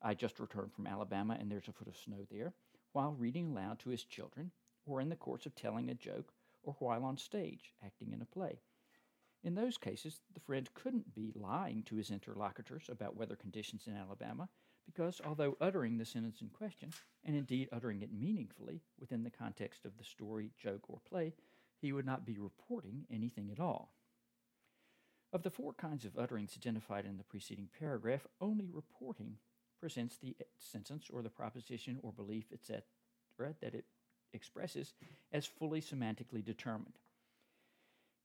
I 0.07 0.13
just 0.13 0.39
returned 0.39 0.75
from 0.75 0.87
Alabama 0.87 1.35
and 1.41 1.51
there's 1.51 1.67
a 1.67 1.73
foot 1.73 1.89
of 1.89 1.97
snow 1.97 2.27
there, 2.31 2.53
while 2.93 3.17
reading 3.19 3.51
aloud 3.51 3.79
to 3.81 3.89
his 3.89 4.05
children, 4.05 4.51
or 4.85 5.01
in 5.01 5.09
the 5.09 5.17
course 5.17 5.47
of 5.47 5.55
telling 5.55 5.89
a 5.89 5.95
joke, 5.95 6.31
or 6.63 6.77
while 6.79 7.05
on 7.05 7.17
stage 7.17 7.73
acting 7.83 8.13
in 8.13 8.21
a 8.21 8.27
play? 8.27 8.61
In 9.43 9.55
those 9.55 9.79
cases, 9.79 10.21
the 10.35 10.41
friend 10.41 10.69
couldn't 10.75 11.15
be 11.15 11.33
lying 11.35 11.83
to 11.85 11.97
his 11.97 12.11
interlocutors 12.11 12.91
about 12.91 13.17
weather 13.17 13.35
conditions 13.35 13.87
in 13.87 13.97
Alabama 13.97 14.51
because 14.85 15.23
although 15.25 15.57
uttering 15.63 15.97
the 15.97 16.05
sentence 16.05 16.43
in 16.43 16.49
question, 16.51 16.93
and 17.25 17.35
indeed 17.35 17.71
uttering 17.73 18.03
it 18.03 18.13
meaningfully 18.13 18.83
within 19.01 19.23
the 19.23 19.31
context 19.31 19.87
of 19.87 19.97
the 19.97 20.05
story, 20.05 20.51
joke, 20.63 20.85
or 20.89 21.01
play, 21.09 21.33
he 21.81 21.93
would 21.93 22.05
not 22.05 22.27
be 22.27 22.39
reporting 22.39 23.07
anything 23.11 23.51
at 23.51 23.59
all. 23.59 23.95
Of 25.33 25.43
the 25.43 25.51
four 25.51 25.73
kinds 25.73 26.05
of 26.05 26.19
utterings 26.19 26.55
identified 26.57 27.07
in 27.07 27.17
the 27.17 27.25
preceding 27.25 27.69
paragraph, 27.79 28.27
only 28.41 28.69
reporting 28.71 29.39
presents 29.85 30.17
the 30.17 30.35
sentence 30.59 31.11
or 31.13 31.21
the 31.21 31.29
proposition 31.29 31.99
or 32.03 32.11
belief, 32.11 32.47
etc., 32.55 32.81
that 33.61 33.75
it 33.75 33.85
expresses 34.33 34.95
as 35.31 35.45
fully 35.45 35.83
semantically 35.83 36.43
determined. 36.43 36.95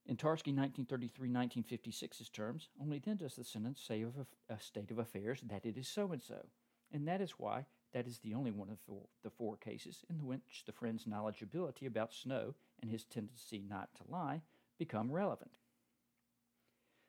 In 0.06 0.16
Tarski 0.16 0.54
1933-1956's 0.54 2.30
terms, 2.30 2.70
only 2.80 2.98
then 2.98 3.18
does 3.18 3.34
the 3.34 3.44
sentence 3.44 3.78
say 3.86 4.00
of 4.00 4.14
a, 4.16 4.54
a 4.54 4.58
state 4.58 4.90
of 4.90 4.98
affairs 4.98 5.42
that 5.50 5.66
it 5.66 5.76
is 5.76 5.86
so 5.86 6.12
and 6.12 6.22
so, 6.22 6.46
and 6.94 7.06
that 7.06 7.20
is 7.20 7.32
why 7.32 7.66
that 7.92 8.06
is 8.06 8.20
the 8.20 8.32
only 8.32 8.52
one 8.52 8.70
of 8.70 8.78
the 9.22 9.28
four 9.28 9.58
cases 9.58 10.02
in 10.08 10.24
which 10.24 10.62
the 10.64 10.72
friend's 10.72 11.04
knowledgeability 11.04 11.86
about 11.86 12.14
Snow 12.14 12.54
and 12.80 12.90
his 12.90 13.04
tendency 13.04 13.62
not 13.68 13.90
to 13.96 14.10
lie 14.10 14.40
become 14.78 15.12
relevant. 15.12 15.58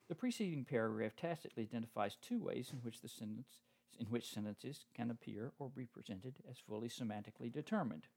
The 0.09 0.15
preceding 0.15 0.65
paragraph 0.65 1.15
tacitly 1.15 1.63
identifies 1.63 2.17
two 2.21 2.41
ways 2.43 2.71
in 2.73 2.79
which 2.79 2.99
the 2.99 3.07
sentence 3.07 3.61
in 4.01 4.07
which 4.07 4.33
sentences 4.33 4.85
can 4.95 5.11
appear 5.11 5.51
or 5.59 5.69
be 5.69 5.85
presented 5.85 6.33
as 6.49 6.57
fully 6.57 6.89
semantically 6.89 7.53
determined. 7.53 8.07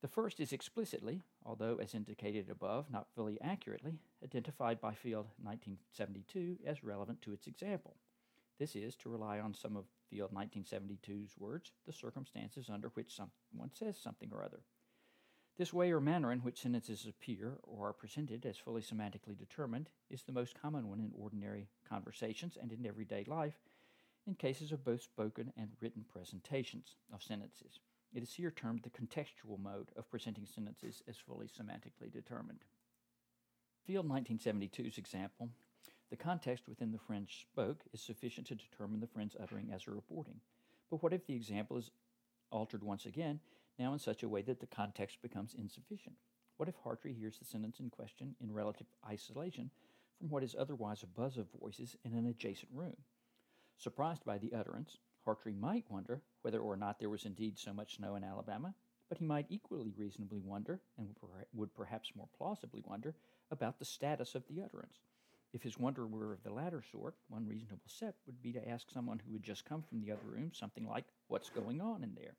The 0.00 0.08
first 0.08 0.40
is 0.40 0.52
explicitly, 0.52 1.22
although 1.44 1.76
as 1.76 1.94
indicated 1.94 2.48
above, 2.50 2.90
not 2.90 3.08
fully 3.14 3.38
accurately, 3.40 4.00
identified 4.22 4.80
by 4.80 4.94
Field 4.94 5.26
1972 5.42 6.58
as 6.66 6.82
relevant 6.82 7.20
to 7.22 7.32
its 7.32 7.46
example. 7.46 7.96
This 8.58 8.74
is 8.74 8.96
to 8.96 9.08
rely 9.10 9.38
on 9.38 9.54
some 9.54 9.76
of 9.76 9.84
Field 10.10 10.30
1972's 10.32 11.36
words, 11.38 11.72
the 11.86 11.92
circumstances 11.92 12.70
under 12.72 12.88
which 12.88 13.14
someone 13.14 13.70
says 13.72 13.98
something 13.98 14.30
or 14.32 14.42
other. 14.44 14.60
This 15.56 15.72
way 15.72 15.92
or 15.92 16.00
manner 16.00 16.32
in 16.32 16.40
which 16.40 16.60
sentences 16.60 17.06
appear 17.06 17.58
or 17.62 17.88
are 17.88 17.92
presented 17.92 18.44
as 18.44 18.58
fully 18.58 18.82
semantically 18.82 19.38
determined 19.38 19.88
is 20.10 20.24
the 20.24 20.32
most 20.32 20.60
common 20.60 20.88
one 20.88 20.98
in 20.98 21.12
ordinary 21.16 21.68
conversations 21.88 22.58
and 22.60 22.72
in 22.72 22.84
everyday 22.84 23.22
life 23.24 23.60
in 24.26 24.34
cases 24.34 24.72
of 24.72 24.84
both 24.84 25.02
spoken 25.02 25.52
and 25.56 25.70
written 25.80 26.04
presentations 26.12 26.96
of 27.12 27.22
sentences. 27.22 27.78
It 28.12 28.22
is 28.24 28.32
here 28.32 28.50
termed 28.50 28.82
the 28.82 28.90
contextual 28.90 29.60
mode 29.60 29.90
of 29.96 30.10
presenting 30.10 30.46
sentences 30.46 31.02
as 31.06 31.18
fully 31.18 31.46
semantically 31.46 32.12
determined. 32.12 32.64
Field 33.86 34.08
1972's 34.08 34.98
example 34.98 35.50
the 36.10 36.16
context 36.16 36.68
within 36.68 36.92
the 36.92 36.98
friend 36.98 37.28
spoke 37.28 37.84
is 37.92 38.00
sufficient 38.00 38.46
to 38.48 38.54
determine 38.54 39.00
the 39.00 39.06
friend's 39.06 39.36
uttering 39.40 39.72
as 39.72 39.86
a 39.86 39.90
reporting. 39.90 40.40
But 40.90 41.02
what 41.02 41.12
if 41.12 41.26
the 41.26 41.34
example 41.34 41.76
is 41.76 41.90
altered 42.50 42.82
once 42.82 43.06
again, 43.06 43.40
now 43.78 43.92
in 43.92 43.98
such 43.98 44.22
a 44.22 44.28
way 44.28 44.42
that 44.42 44.60
the 44.60 44.66
context 44.66 45.22
becomes 45.22 45.54
insufficient? 45.54 46.16
What 46.56 46.68
if 46.68 46.76
Hartry 46.76 47.12
hears 47.12 47.38
the 47.38 47.44
sentence 47.44 47.80
in 47.80 47.90
question 47.90 48.36
in 48.40 48.52
relative 48.52 48.86
isolation 49.06 49.70
from 50.18 50.28
what 50.30 50.44
is 50.44 50.54
otherwise 50.58 51.02
a 51.02 51.06
buzz 51.06 51.36
of 51.36 51.46
voices 51.60 51.96
in 52.04 52.14
an 52.14 52.26
adjacent 52.26 52.70
room? 52.72 52.96
Surprised 53.76 54.24
by 54.24 54.38
the 54.38 54.54
utterance, 54.54 54.98
Hartry 55.24 55.52
might 55.52 55.90
wonder 55.90 56.22
whether 56.42 56.60
or 56.60 56.76
not 56.76 56.98
there 56.98 57.10
was 57.10 57.24
indeed 57.24 57.58
so 57.58 57.72
much 57.72 57.96
snow 57.96 58.14
in 58.14 58.22
Alabama, 58.22 58.74
but 59.08 59.18
he 59.18 59.24
might 59.24 59.46
equally 59.48 59.92
reasonably 59.96 60.40
wonder, 60.40 60.80
and 60.96 61.14
would 61.52 61.74
perhaps 61.74 62.14
more 62.14 62.28
plausibly 62.36 62.82
wonder, 62.86 63.14
about 63.50 63.78
the 63.78 63.84
status 63.84 64.34
of 64.34 64.46
the 64.46 64.62
utterance. 64.62 65.00
If 65.52 65.62
his 65.62 65.78
wonder 65.78 66.06
were 66.06 66.32
of 66.32 66.42
the 66.42 66.52
latter 66.52 66.82
sort, 66.82 67.14
one 67.28 67.46
reasonable 67.46 67.86
step 67.86 68.16
would 68.26 68.42
be 68.42 68.52
to 68.52 68.68
ask 68.68 68.90
someone 68.90 69.20
who 69.20 69.32
had 69.32 69.42
just 69.42 69.64
come 69.64 69.82
from 69.82 70.00
the 70.00 70.10
other 70.10 70.24
room 70.24 70.52
something 70.52 70.86
like, 70.86 71.04
What's 71.28 71.48
going 71.48 71.80
on 71.80 72.02
in 72.02 72.14
there? 72.14 72.34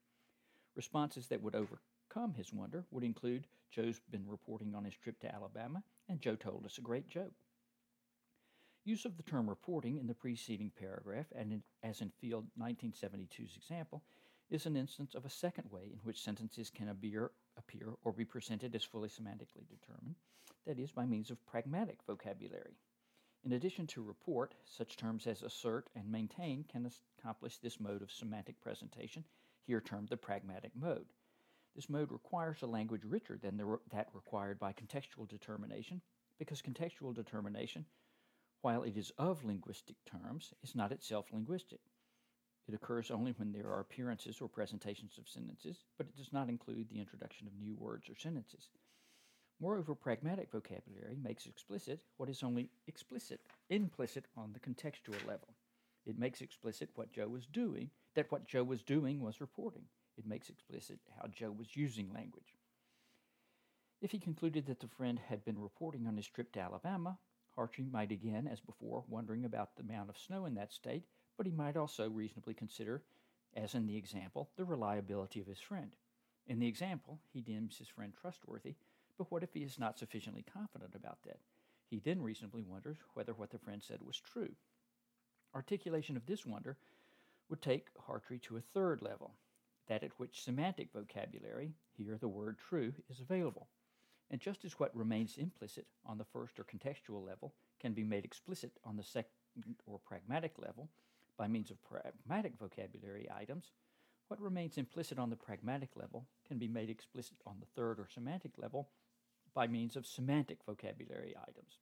Responses 0.75 1.27
that 1.27 1.41
would 1.41 1.55
overcome 1.55 2.33
his 2.33 2.51
wonder 2.51 2.85
would 2.91 3.03
include, 3.03 3.47
Joe's 3.71 4.01
been 4.11 4.27
reporting 4.27 4.75
on 4.75 4.83
his 4.83 4.95
trip 4.95 5.19
to 5.21 5.33
Alabama, 5.33 5.83
and 6.09 6.19
Joe 6.19 6.35
told 6.35 6.65
us 6.65 6.77
a 6.77 6.81
great 6.81 7.07
joke. 7.07 7.33
Use 8.83 9.05
of 9.05 9.17
the 9.17 9.23
term 9.23 9.49
reporting 9.49 9.97
in 9.97 10.05
the 10.05 10.13
preceding 10.13 10.71
paragraph, 10.77 11.25
and 11.35 11.51
in, 11.51 11.63
as 11.81 12.01
in 12.01 12.11
Field 12.21 12.45
1972's 12.59 13.55
example, 13.55 14.03
is 14.49 14.65
an 14.65 14.75
instance 14.75 15.15
of 15.15 15.25
a 15.25 15.29
second 15.29 15.71
way 15.71 15.89
in 15.91 15.99
which 16.03 16.21
sentences 16.21 16.69
can 16.69 16.89
appear, 16.89 17.31
appear 17.57 17.93
or 18.03 18.11
be 18.11 18.25
presented 18.25 18.75
as 18.75 18.83
fully 18.83 19.09
semantically 19.09 19.67
determined, 19.69 20.15
that 20.67 20.77
is, 20.77 20.91
by 20.91 21.05
means 21.05 21.31
of 21.31 21.43
pragmatic 21.47 21.97
vocabulary. 22.05 22.77
In 23.43 23.53
addition 23.53 23.87
to 23.87 24.03
report, 24.03 24.53
such 24.65 24.97
terms 24.97 25.25
as 25.25 25.41
assert 25.41 25.89
and 25.95 26.11
maintain 26.11 26.63
can 26.63 26.91
accomplish 27.19 27.57
this 27.57 27.79
mode 27.79 28.01
of 28.01 28.11
semantic 28.11 28.59
presentation, 28.61 29.23
here 29.65 29.81
termed 29.81 30.09
the 30.09 30.17
pragmatic 30.17 30.71
mode. 30.75 31.05
This 31.75 31.89
mode 31.89 32.11
requires 32.11 32.61
a 32.61 32.67
language 32.67 33.03
richer 33.03 33.37
than 33.41 33.57
the, 33.57 33.79
that 33.91 34.09
required 34.13 34.59
by 34.59 34.73
contextual 34.73 35.27
determination, 35.27 36.01
because 36.39 36.61
contextual 36.61 37.13
determination, 37.13 37.85
while 38.61 38.83
it 38.83 38.97
is 38.97 39.11
of 39.17 39.43
linguistic 39.43 39.95
terms, 40.05 40.53
is 40.63 40.75
not 40.75 40.91
itself 40.91 41.25
linguistic. 41.31 41.79
It 42.67 42.73
occurs 42.73 43.11
only 43.11 43.33
when 43.33 43.51
there 43.51 43.67
are 43.67 43.81
appearances 43.81 44.41
or 44.41 44.47
presentations 44.47 45.17
of 45.17 45.29
sentences, 45.29 45.83
but 45.97 46.07
it 46.07 46.15
does 46.15 46.33
not 46.33 46.49
include 46.49 46.89
the 46.89 46.99
introduction 46.99 47.45
of 47.47 47.53
new 47.59 47.75
words 47.75 48.09
or 48.09 48.15
sentences. 48.15 48.69
Moreover, 49.59 49.95
pragmatic 49.95 50.51
vocabulary 50.51 51.17
makes 51.21 51.45
explicit 51.45 51.99
what 52.17 52.29
is 52.29 52.43
only 52.43 52.69
explicit, 52.87 53.39
implicit 53.69 54.25
on 54.35 54.51
the 54.51 54.59
contextual 54.59 55.25
level. 55.27 55.55
It 56.05 56.19
makes 56.19 56.41
explicit 56.41 56.89
what 56.95 57.13
Joe 57.13 57.27
was 57.27 57.45
doing, 57.45 57.89
that 58.15 58.31
what 58.31 58.47
Joe 58.47 58.63
was 58.63 58.81
doing 58.81 59.21
was 59.21 59.41
reporting. 59.41 59.83
It 60.17 60.25
makes 60.25 60.49
explicit 60.49 60.99
how 61.19 61.27
Joe 61.27 61.51
was 61.51 61.75
using 61.75 62.11
language. 62.13 62.55
If 64.01 64.11
he 64.11 64.19
concluded 64.19 64.65
that 64.67 64.79
the 64.79 64.87
friend 64.87 65.19
had 65.19 65.45
been 65.45 65.59
reporting 65.59 66.07
on 66.07 66.17
his 66.17 66.27
trip 66.27 66.51
to 66.53 66.59
Alabama, 66.59 67.17
Hartry 67.57 67.85
might 67.85 68.11
again, 68.11 68.47
as 68.47 68.59
before, 68.59 69.03
wondering 69.07 69.45
about 69.45 69.75
the 69.75 69.83
amount 69.83 70.09
of 70.09 70.17
snow 70.17 70.45
in 70.45 70.55
that 70.55 70.73
state, 70.73 71.03
but 71.37 71.45
he 71.45 71.51
might 71.51 71.77
also 71.77 72.09
reasonably 72.09 72.53
consider, 72.53 73.03
as 73.55 73.73
in 73.73 73.87
the 73.87 73.95
example, 73.95 74.49
the 74.57 74.65
reliability 74.65 75.39
of 75.39 75.47
his 75.47 75.59
friend. 75.59 75.91
In 76.47 76.59
the 76.59 76.67
example, 76.67 77.19
he 77.33 77.41
deems 77.41 77.77
his 77.77 77.87
friend 77.87 78.13
trustworthy, 78.19 78.75
but 79.17 79.31
what 79.31 79.43
if 79.43 79.53
he 79.53 79.61
is 79.61 79.79
not 79.79 79.97
sufficiently 79.97 80.43
confident 80.43 80.93
about 80.95 81.23
that? 81.23 81.39
He 81.89 81.99
then 81.99 82.21
reasonably 82.21 82.63
wonders 82.63 82.97
whether 83.13 83.33
what 83.33 83.51
the 83.51 83.59
friend 83.59 83.81
said 83.81 84.01
was 84.01 84.19
true. 84.19 84.55
Articulation 85.53 86.17
of 86.17 86.25
this 86.25 86.45
wonder 86.45 86.77
would 87.49 87.61
take 87.61 87.87
Hartry 88.07 88.39
to 88.39 88.57
a 88.57 88.61
third 88.61 89.01
level, 89.01 89.35
that 89.87 90.03
at 90.03 90.17
which 90.17 90.43
semantic 90.43 90.91
vocabulary, 90.91 91.73
here 91.95 92.17
the 92.19 92.27
word 92.27 92.57
true, 92.57 92.93
is 93.09 93.19
available. 93.19 93.67
And 94.31 94.41
just 94.41 94.65
as 94.65 94.79
what 94.79 94.95
remains 94.95 95.37
implicit 95.37 95.85
on 96.05 96.17
the 96.17 96.25
first 96.25 96.59
or 96.59 96.63
contextual 96.63 97.25
level 97.25 97.53
can 97.79 97.93
be 97.93 98.03
made 98.03 98.25
explicit 98.25 98.71
on 98.83 98.97
the 98.97 99.03
second 99.03 99.29
or 99.85 99.99
pragmatic 99.99 100.53
level 100.57 100.89
by 101.37 101.47
means 101.47 101.69
of 101.69 101.77
pragmatic 101.83 102.53
vocabulary 102.59 103.27
items, 103.35 103.71
what 104.27 104.41
remains 104.41 104.77
implicit 104.77 105.19
on 105.19 105.29
the 105.29 105.35
pragmatic 105.35 105.89
level 105.95 106.25
can 106.47 106.57
be 106.57 106.67
made 106.67 106.89
explicit 106.89 107.37
on 107.45 107.57
the 107.59 107.67
third 107.75 107.99
or 107.99 108.07
semantic 108.11 108.53
level 108.57 108.89
by 109.53 109.67
means 109.67 109.95
of 109.95 110.07
semantic 110.07 110.57
vocabulary 110.65 111.35
items. 111.47 111.77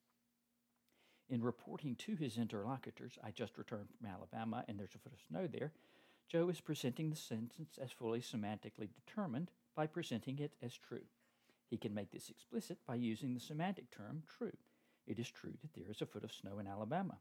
In 1.30 1.42
reporting 1.42 1.96
to 1.96 2.16
his 2.16 2.38
interlocutors, 2.38 3.18
I 3.24 3.32
just 3.32 3.58
returned 3.58 3.88
from 3.98 4.08
Alabama 4.08 4.64
and 4.68 4.80
there's 4.80 4.96
a 4.96 5.00
foot 5.00 5.14
of 5.14 5.20
snow 5.28 5.48
there, 5.48 5.72
Joe 6.30 6.50
is 6.50 6.62
presenting 6.62 7.10
the 7.10 7.16
sentence 7.16 7.78
as 7.82 7.92
fully 7.92 8.20
semantically 8.20 8.90
determined 8.94 9.52
by 9.76 9.88
presenting 9.88 10.40
it 10.40 10.54
as 10.62 10.74
true. 10.74 11.06
He 11.70 11.78
can 11.78 11.94
make 11.94 12.12
this 12.12 12.30
explicit 12.30 12.80
by 12.88 12.96
using 12.96 13.34
the 13.34 13.40
semantic 13.40 13.92
term 13.92 14.24
true. 14.28 14.58
It 15.06 15.20
is 15.20 15.30
true 15.30 15.54
that 15.62 15.74
there 15.74 15.90
is 15.92 16.02
a 16.02 16.06
foot 16.06 16.24
of 16.24 16.34
snow 16.34 16.60
in 16.60 16.68
Alabama. 16.68 17.18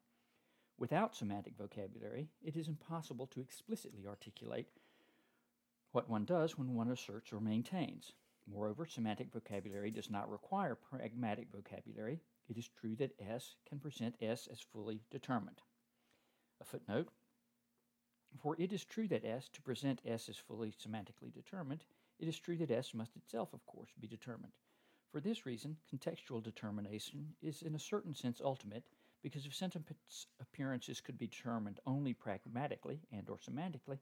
Without 0.78 1.14
semantic 1.14 1.56
vocabulary, 1.56 2.28
it 2.42 2.56
is 2.56 2.68
impossible 2.68 3.26
to 3.28 3.40
explicitly 3.40 4.06
articulate 4.06 4.68
what 5.92 6.08
one 6.08 6.24
does 6.24 6.56
when 6.56 6.74
one 6.74 6.88
asserts 6.88 7.32
or 7.32 7.40
maintains. 7.40 8.12
Moreover, 8.50 8.86
semantic 8.86 9.32
vocabulary 9.32 9.90
does 9.90 10.10
not 10.10 10.30
require 10.30 10.74
pragmatic 10.74 11.48
vocabulary. 11.52 12.20
It 12.52 12.58
is 12.58 12.68
true 12.68 12.94
that 12.96 13.18
S 13.18 13.56
can 13.66 13.78
present 13.78 14.14
S 14.20 14.46
as 14.46 14.60
fully 14.60 15.00
determined. 15.10 15.62
A 16.60 16.64
footnote 16.64 17.08
For 18.36 18.54
it 18.58 18.74
is 18.74 18.84
true 18.84 19.08
that 19.08 19.24
S, 19.24 19.48
to 19.54 19.62
present 19.62 20.02
S 20.04 20.28
as 20.28 20.36
fully 20.36 20.70
semantically 20.72 21.32
determined, 21.32 21.86
it 22.18 22.28
is 22.28 22.38
true 22.38 22.58
that 22.58 22.70
S 22.70 22.92
must 22.92 23.16
itself, 23.16 23.54
of 23.54 23.64
course, 23.64 23.88
be 23.98 24.06
determined. 24.06 24.52
For 25.10 25.18
this 25.18 25.46
reason, 25.46 25.78
contextual 25.90 26.42
determination 26.42 27.34
is 27.40 27.62
in 27.62 27.74
a 27.74 27.78
certain 27.78 28.14
sense 28.14 28.42
ultimate, 28.44 28.84
because 29.22 29.46
if 29.46 29.54
sentence 29.54 30.26
appearances 30.38 31.00
could 31.00 31.16
be 31.16 31.28
determined 31.28 31.80
only 31.86 32.12
pragmatically 32.12 33.00
and 33.10 33.30
or 33.30 33.38
semantically, 33.38 33.98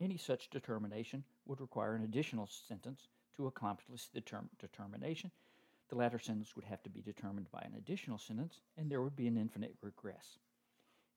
any 0.00 0.16
such 0.16 0.50
determination 0.50 1.22
would 1.46 1.60
require 1.60 1.94
an 1.94 2.02
additional 2.02 2.48
sentence 2.48 3.06
to 3.36 3.46
accomplish 3.46 4.08
the 4.08 4.20
term 4.20 4.50
determination. 4.58 5.30
The 5.94 6.00
latter 6.00 6.18
sentence 6.18 6.56
would 6.56 6.64
have 6.64 6.82
to 6.82 6.90
be 6.90 7.02
determined 7.02 7.52
by 7.52 7.60
an 7.60 7.74
additional 7.78 8.18
sentence, 8.18 8.62
and 8.76 8.90
there 8.90 9.00
would 9.00 9.14
be 9.14 9.28
an 9.28 9.38
infinite 9.38 9.76
regress. 9.80 10.40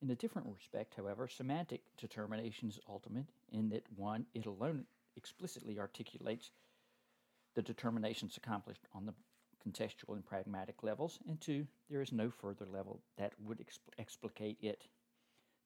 In 0.04 0.12
a 0.12 0.16
different 0.16 0.50
respect, 0.54 0.94
however, 0.94 1.28
semantic 1.28 1.82
determination 1.98 2.70
is 2.70 2.80
ultimate 2.88 3.26
in 3.52 3.70
that 3.70 3.92
one, 3.96 4.28
it 4.36 4.46
alone 4.46 4.86
explicitly 5.16 5.80
articulates 5.80 6.52
the 7.56 7.64
determinations 7.64 8.38
accomplished 8.38 8.84
on 8.94 9.08
the 9.08 9.16
contextual 9.68 10.14
and 10.14 10.24
pragmatic 10.24 10.84
levels, 10.84 11.18
and 11.28 11.42
two, 11.42 11.66
there 11.90 12.04
is 12.04 12.12
no 12.12 12.30
further 12.30 12.68
level 12.68 13.02
that 13.18 13.34
would 13.40 13.58
expl- 13.58 13.98
explicate 13.98 14.60
it. 14.62 14.86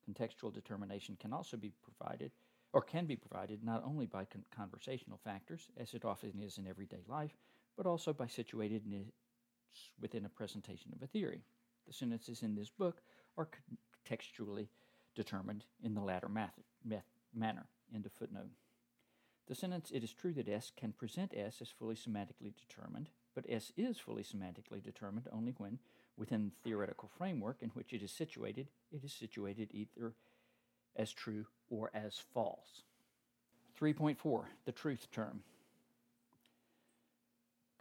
Contextual 0.09 0.53
determination 0.53 1.17
can 1.19 1.33
also 1.33 1.57
be 1.57 1.73
provided, 1.83 2.31
or 2.71 2.81
can 2.81 3.07
be 3.07 3.17
provided, 3.17 3.61
not 3.61 3.83
only 3.83 4.05
by 4.05 4.23
con- 4.23 4.45
conversational 4.55 5.19
factors, 5.21 5.69
as 5.75 5.93
it 5.93 6.05
often 6.05 6.41
is 6.41 6.57
in 6.57 6.65
everyday 6.65 7.03
life, 7.09 7.35
but 7.77 7.85
also 7.85 8.13
by 8.13 8.25
situatedness 8.25 9.11
within 9.99 10.25
a 10.25 10.29
presentation 10.29 10.91
of 10.93 11.01
a 11.01 11.07
theory. 11.07 11.43
The 11.87 11.93
sentences 11.93 12.43
in 12.43 12.55
this 12.55 12.69
book 12.69 13.01
are 13.37 13.49
contextually 14.07 14.67
determined 15.15 15.65
in 15.83 15.93
the 15.93 16.01
latter 16.01 16.29
manner. 16.29 17.65
End 17.93 18.05
of 18.05 18.11
footnote. 18.11 18.49
The 19.47 19.55
sentence, 19.55 19.91
it 19.91 20.03
is 20.03 20.13
true 20.13 20.33
that 20.33 20.47
S 20.47 20.71
can 20.75 20.93
present 20.93 21.33
S 21.35 21.61
as 21.61 21.69
fully 21.69 21.95
semantically 21.95 22.53
determined, 22.55 23.09
but 23.35 23.45
S 23.49 23.73
is 23.75 23.97
fully 23.97 24.23
semantically 24.23 24.81
determined 24.81 25.27
only 25.31 25.53
when, 25.57 25.79
within 26.15 26.45
the 26.45 26.55
theoretical 26.63 27.09
framework 27.17 27.57
in 27.61 27.69
which 27.69 27.91
it 27.93 28.01
is 28.01 28.11
situated, 28.11 28.67
it 28.91 29.03
is 29.03 29.11
situated 29.11 29.69
either 29.73 30.13
as 30.95 31.11
true 31.11 31.45
or 31.69 31.89
as 31.93 32.21
false. 32.33 32.83
3.4 33.79 34.45
The 34.65 34.71
truth 34.71 35.07
term. 35.11 35.43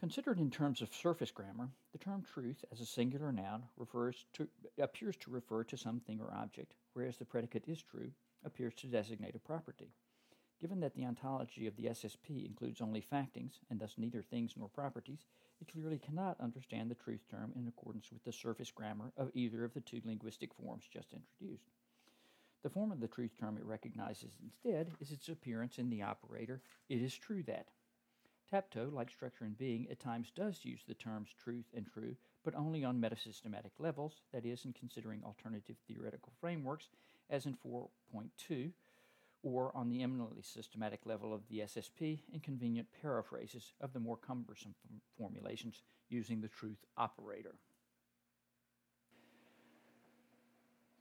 Considered 0.00 0.40
in 0.40 0.50
terms 0.50 0.80
of 0.80 0.94
surface 0.94 1.30
grammar, 1.30 1.68
the 1.92 1.98
term 1.98 2.22
truth 2.22 2.64
as 2.72 2.80
a 2.80 2.86
singular 2.86 3.30
noun 3.32 3.64
to, 4.32 4.48
appears 4.78 5.14
to 5.18 5.30
refer 5.30 5.62
to 5.62 5.76
something 5.76 6.18
or 6.22 6.32
object, 6.32 6.72
whereas 6.94 7.18
the 7.18 7.26
predicate 7.26 7.64
is 7.68 7.82
true 7.82 8.10
appears 8.42 8.72
to 8.76 8.86
designate 8.86 9.34
a 9.34 9.38
property. 9.38 9.92
Given 10.58 10.80
that 10.80 10.94
the 10.94 11.04
ontology 11.04 11.66
of 11.66 11.76
the 11.76 11.84
SSP 11.84 12.46
includes 12.46 12.80
only 12.80 13.02
factings, 13.02 13.60
and 13.68 13.78
thus 13.78 13.96
neither 13.98 14.22
things 14.22 14.54
nor 14.56 14.70
properties, 14.70 15.26
it 15.60 15.70
clearly 15.70 15.98
cannot 15.98 16.40
understand 16.40 16.90
the 16.90 16.94
truth 16.94 17.26
term 17.30 17.52
in 17.54 17.68
accordance 17.68 18.10
with 18.10 18.24
the 18.24 18.32
surface 18.32 18.70
grammar 18.70 19.12
of 19.18 19.30
either 19.34 19.64
of 19.64 19.74
the 19.74 19.82
two 19.82 20.00
linguistic 20.06 20.54
forms 20.54 20.84
just 20.90 21.12
introduced. 21.12 21.68
The 22.62 22.70
form 22.70 22.90
of 22.90 23.00
the 23.00 23.08
truth 23.08 23.32
term 23.38 23.58
it 23.58 23.66
recognizes 23.66 24.32
instead 24.42 24.92
is 24.98 25.12
its 25.12 25.28
appearance 25.28 25.76
in 25.76 25.90
the 25.90 26.00
operator, 26.00 26.62
it 26.88 27.02
is 27.02 27.14
true 27.14 27.42
that. 27.42 27.66
Tapto, 28.52 28.92
like 28.92 29.10
structure 29.10 29.44
and 29.44 29.56
being, 29.56 29.86
at 29.90 30.00
times 30.00 30.32
does 30.34 30.64
use 30.64 30.80
the 30.86 30.94
terms 30.94 31.28
truth 31.42 31.66
and 31.74 31.86
true, 31.86 32.16
but 32.44 32.54
only 32.54 32.84
on 32.84 33.00
metasystematic 33.00 33.70
levels, 33.78 34.22
that 34.32 34.44
is, 34.44 34.64
in 34.64 34.72
considering 34.72 35.22
alternative 35.24 35.76
theoretical 35.86 36.32
frameworks, 36.40 36.88
as 37.28 37.46
in 37.46 37.56
4.2, 37.64 38.72
or 39.42 39.74
on 39.74 39.88
the 39.88 40.02
eminently 40.02 40.42
systematic 40.42 41.00
level 41.06 41.32
of 41.32 41.42
the 41.48 41.60
SSP 41.60 42.20
in 42.32 42.40
convenient 42.40 42.88
paraphrases 43.00 43.72
of 43.80 43.92
the 43.92 44.00
more 44.00 44.16
cumbersome 44.16 44.74
f- 44.84 45.00
formulations 45.16 45.82
using 46.08 46.40
the 46.40 46.48
truth 46.48 46.84
operator. 46.96 47.54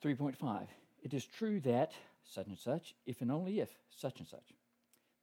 3.5. 0.03 0.67
It 1.03 1.13
is 1.13 1.25
true 1.25 1.59
that 1.61 1.93
such 2.23 2.47
and 2.47 2.57
such, 2.57 2.95
if 3.05 3.21
and 3.21 3.31
only 3.31 3.59
if 3.59 3.69
such 3.89 4.19
and 4.19 4.27
such. 4.27 4.53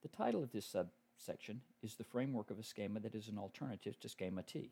The 0.03 0.09
title 0.09 0.43
of 0.43 0.53
this 0.53 0.67
subsection 1.16 1.61
is 1.83 1.94
the 1.94 2.05
framework 2.05 2.50
of 2.50 2.59
a 2.59 2.62
schema 2.62 3.00
that 3.00 3.14
is 3.14 3.29
an 3.29 3.38
alternative 3.38 3.98
to 4.00 4.09
schema 4.09 4.42
T. 4.42 4.70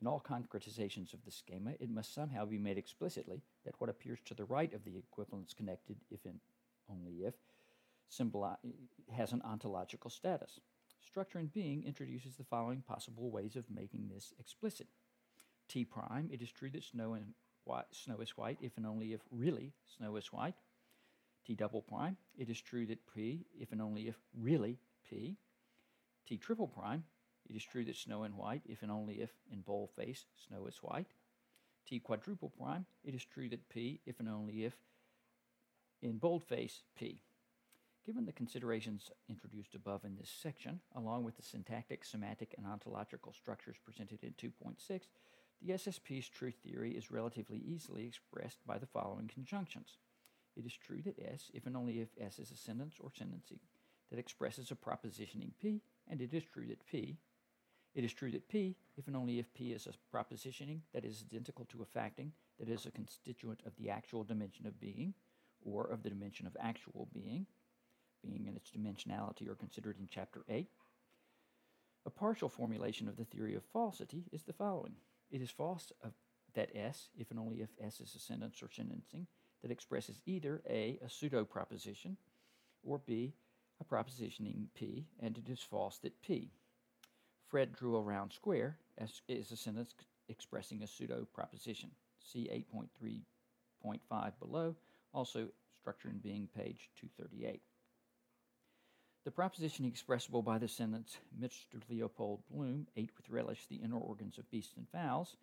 In 0.00 0.06
all 0.06 0.20
concretizations 0.20 1.14
of 1.14 1.24
the 1.24 1.30
schema, 1.30 1.72
it 1.80 1.90
must 1.90 2.14
somehow 2.14 2.44
be 2.44 2.58
made 2.58 2.78
explicitly 2.78 3.42
that 3.64 3.74
what 3.78 3.90
appears 3.90 4.18
to 4.26 4.34
the 4.34 4.44
right 4.44 4.72
of 4.74 4.84
the 4.84 4.96
equivalence 4.96 5.54
connected, 5.54 5.96
if 6.10 6.24
and 6.24 6.40
only 6.90 7.24
if, 7.24 7.34
symboli- 8.10 8.56
has 9.16 9.32
an 9.32 9.42
ontological 9.44 10.10
status. 10.10 10.60
Structure 11.00 11.38
and 11.38 11.52
being 11.52 11.84
introduces 11.84 12.34
the 12.34 12.44
following 12.44 12.82
possible 12.82 13.30
ways 13.30 13.56
of 13.56 13.70
making 13.70 14.08
this 14.08 14.32
explicit. 14.38 14.88
T 15.68 15.84
prime, 15.84 16.28
it 16.32 16.42
is 16.42 16.50
true 16.50 16.70
that 16.70 16.84
snow 16.84 17.14
and 17.14 17.34
white, 17.64 17.86
snow 17.92 18.20
is 18.20 18.36
white 18.36 18.58
if 18.60 18.76
and 18.76 18.86
only 18.86 19.12
if 19.12 19.20
really 19.30 19.72
snow 19.96 20.16
is 20.16 20.32
white. 20.32 20.54
T 21.46 21.54
double 21.54 21.82
prime, 21.82 22.16
it 22.36 22.48
is 22.48 22.60
true 22.60 22.86
that 22.86 22.98
P 23.14 23.46
if 23.58 23.70
and 23.72 23.80
only 23.80 24.08
if 24.08 24.16
really 24.38 24.78
P. 25.08 25.36
T 26.26 26.38
triple 26.38 26.68
prime, 26.68 27.04
it 27.48 27.56
is 27.56 27.64
true 27.64 27.84
that 27.84 27.96
snow 27.96 28.22
and 28.22 28.36
white 28.36 28.62
if 28.66 28.82
and 28.82 28.90
only 28.90 29.20
if 29.20 29.30
in 29.52 29.60
boldface 29.60 30.24
snow 30.48 30.66
is 30.66 30.78
white. 30.78 31.12
T 31.86 32.00
quadruple 32.00 32.50
prime, 32.50 32.86
it 33.04 33.14
is 33.14 33.24
true 33.24 33.48
that 33.50 33.68
P 33.68 34.00
if 34.06 34.20
and 34.20 34.28
only 34.28 34.64
if 34.64 34.74
in 36.00 36.18
boldface 36.18 36.82
P. 36.96 37.22
Given 38.06 38.26
the 38.26 38.32
considerations 38.32 39.10
introduced 39.28 39.74
above 39.74 40.04
in 40.04 40.16
this 40.16 40.30
section, 40.30 40.80
along 40.94 41.24
with 41.24 41.36
the 41.36 41.42
syntactic, 41.42 42.04
semantic, 42.04 42.54
and 42.56 42.66
ontological 42.66 43.32
structures 43.32 43.76
presented 43.82 44.22
in 44.22 44.32
2.6, 44.32 45.00
the 45.62 45.72
SSP's 45.72 46.28
truth 46.28 46.56
theory 46.62 46.92
is 46.92 47.10
relatively 47.10 47.58
easily 47.58 48.06
expressed 48.06 48.58
by 48.66 48.76
the 48.76 48.86
following 48.86 49.28
conjunctions. 49.28 49.96
It 50.56 50.66
is 50.66 50.74
true 50.74 51.00
that 51.02 51.18
S, 51.18 51.50
if 51.54 51.66
and 51.66 51.76
only 51.76 52.00
if 52.00 52.08
S 52.20 52.38
is 52.38 52.50
a 52.50 52.56
sentence 52.56 52.96
or 53.00 53.10
sentencing 53.10 53.60
that 54.14 54.20
expresses 54.20 54.70
a 54.70 54.76
propositioning 54.76 55.50
P, 55.60 55.82
and 56.08 56.22
it 56.22 56.32
is 56.32 56.44
true 56.44 56.66
that 56.68 56.86
P. 56.86 57.18
It 57.96 58.04
is 58.04 58.12
true 58.12 58.30
that 58.30 58.48
P, 58.48 58.76
if 58.96 59.08
and 59.08 59.16
only 59.16 59.40
if 59.40 59.52
P 59.54 59.72
is 59.72 59.88
a 59.88 60.16
propositioning 60.16 60.82
that 60.92 61.04
is 61.04 61.24
identical 61.28 61.64
to 61.66 61.82
a 61.82 61.84
facting 61.84 62.30
that 62.60 62.68
is 62.68 62.86
a 62.86 62.92
constituent 62.92 63.60
of 63.66 63.72
the 63.76 63.90
actual 63.90 64.22
dimension 64.22 64.68
of 64.68 64.80
being, 64.80 65.14
or 65.64 65.86
of 65.86 66.04
the 66.04 66.10
dimension 66.10 66.46
of 66.46 66.56
actual 66.60 67.08
being, 67.12 67.44
being 68.24 68.46
and 68.46 68.56
its 68.56 68.70
dimensionality 68.70 69.48
are 69.48 69.56
considered 69.56 69.96
in 69.98 70.06
Chapter 70.08 70.44
8. 70.48 70.68
A 72.06 72.10
partial 72.10 72.48
formulation 72.48 73.08
of 73.08 73.16
the 73.16 73.24
theory 73.24 73.56
of 73.56 73.64
falsity 73.72 74.26
is 74.30 74.44
the 74.44 74.52
following 74.52 74.94
It 75.32 75.42
is 75.42 75.50
false 75.50 75.92
that 76.54 76.70
S, 76.76 77.08
if 77.18 77.32
and 77.32 77.40
only 77.40 77.62
if 77.62 77.70
S 77.84 77.98
is 77.98 78.14
a 78.14 78.20
sentence 78.20 78.62
or 78.62 78.70
sentencing, 78.70 79.26
that 79.62 79.72
expresses 79.72 80.20
either 80.24 80.62
A, 80.70 81.00
a 81.04 81.10
pseudo 81.10 81.44
proposition, 81.44 82.16
or 82.84 83.00
B, 83.04 83.34
a 83.80 83.84
propositioning 83.84 84.66
P, 84.74 85.06
and 85.20 85.36
it 85.36 85.48
is 85.48 85.60
false 85.60 85.98
that 85.98 86.20
P. 86.22 86.50
Fred 87.48 87.72
drew 87.72 87.96
a 87.96 88.02
round 88.02 88.32
square 88.32 88.78
as 88.98 89.22
is 89.28 89.50
a 89.52 89.56
sentence 89.56 89.94
expressing 90.28 90.82
a 90.82 90.86
pseudo 90.86 91.26
proposition. 91.34 91.90
See 92.20 92.48
8.3.5 92.74 94.32
below, 94.40 94.74
also 95.12 95.48
structure 95.76 96.08
and 96.08 96.22
being 96.22 96.48
page 96.56 96.88
238. 97.00 97.60
The 99.24 99.30
proposition 99.30 99.86
expressible 99.86 100.42
by 100.42 100.58
the 100.58 100.68
sentence, 100.68 101.16
Mr. 101.40 101.80
Leopold 101.88 102.42
Bloom 102.50 102.86
ate 102.96 103.10
with 103.16 103.30
relish 103.30 103.66
the 103.66 103.76
inner 103.76 103.98
organs 103.98 104.38
of 104.38 104.50
beasts 104.50 104.76
and 104.76 104.86
fowls, 104.90 105.36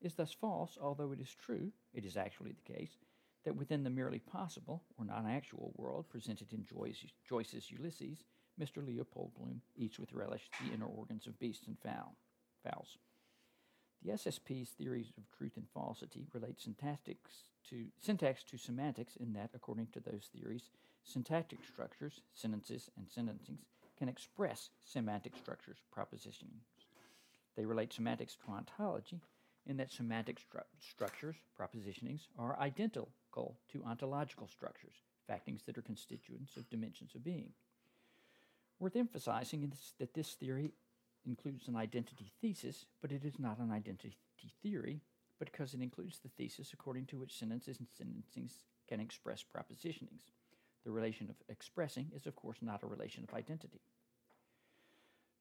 is 0.00 0.14
thus 0.14 0.32
false, 0.32 0.78
although 0.80 1.12
it 1.12 1.20
is 1.20 1.34
true, 1.34 1.70
it 1.94 2.04
is 2.04 2.16
actually 2.16 2.52
the 2.52 2.72
case, 2.72 2.96
that 3.44 3.56
within 3.56 3.84
the 3.84 3.90
merely 3.90 4.18
possible 4.18 4.82
or 4.98 5.04
non 5.04 5.26
actual 5.26 5.72
world 5.76 6.08
presented 6.08 6.52
in 6.52 6.64
Joyce, 6.64 7.04
Joyce's 7.28 7.70
Ulysses, 7.70 8.24
Mr. 8.60 8.86
Leopold 8.86 9.32
Bloom 9.34 9.62
eats 9.76 9.98
with 9.98 10.12
relish 10.12 10.50
the 10.60 10.74
inner 10.74 10.86
organs 10.86 11.26
of 11.26 11.38
beasts 11.38 11.66
and 11.66 11.78
fowl, 11.78 12.16
fowls. 12.62 12.98
The 14.02 14.12
SSP's 14.12 14.70
theories 14.70 15.12
of 15.16 15.30
truth 15.36 15.56
and 15.56 15.66
falsity 15.74 16.26
relate 16.32 16.60
syntax 16.60 17.04
to, 17.68 17.86
syntax 17.98 18.42
to 18.44 18.56
semantics 18.56 19.16
in 19.16 19.32
that, 19.34 19.50
according 19.54 19.88
to 19.88 20.00
those 20.00 20.28
theories, 20.34 20.70
syntactic 21.04 21.60
structures, 21.64 22.20
sentences, 22.32 22.90
and 22.96 23.06
sentencings 23.06 23.64
can 23.98 24.08
express 24.08 24.70
semantic 24.84 25.36
structures, 25.36 25.78
propositionings. 25.94 26.64
They 27.56 27.66
relate 27.66 27.92
semantics 27.92 28.36
to 28.36 28.52
ontology 28.52 29.20
in 29.66 29.76
that 29.76 29.92
semantic 29.92 30.38
stru- 30.38 30.64
structures, 30.78 31.36
propositionings, 31.58 32.22
are 32.38 32.58
identical 32.58 33.10
to 33.34 33.84
ontological 33.84 34.48
structures, 34.48 34.94
factings 35.26 35.62
that 35.64 35.78
are 35.78 35.82
constituents 35.82 36.56
of 36.56 36.68
dimensions 36.70 37.14
of 37.14 37.24
being. 37.24 37.52
Worth 38.78 38.96
emphasizing 38.96 39.70
is 39.72 39.92
that 39.98 40.14
this 40.14 40.34
theory 40.34 40.72
includes 41.26 41.68
an 41.68 41.76
identity 41.76 42.32
thesis, 42.40 42.86
but 43.02 43.12
it 43.12 43.24
is 43.24 43.38
not 43.38 43.58
an 43.58 43.70
identity 43.70 44.16
theory, 44.62 45.00
because 45.38 45.74
it 45.74 45.82
includes 45.82 46.18
the 46.18 46.28
thesis 46.28 46.72
according 46.72 47.06
to 47.06 47.18
which 47.18 47.38
sentences 47.38 47.78
and 47.78 47.88
sentencings 47.88 48.52
can 48.88 49.00
express 49.00 49.44
propositionings. 49.44 50.32
The 50.84 50.90
relation 50.90 51.28
of 51.28 51.36
expressing 51.48 52.10
is, 52.14 52.26
of 52.26 52.36
course, 52.36 52.58
not 52.62 52.82
a 52.82 52.86
relation 52.86 53.24
of 53.24 53.34
identity. 53.34 53.80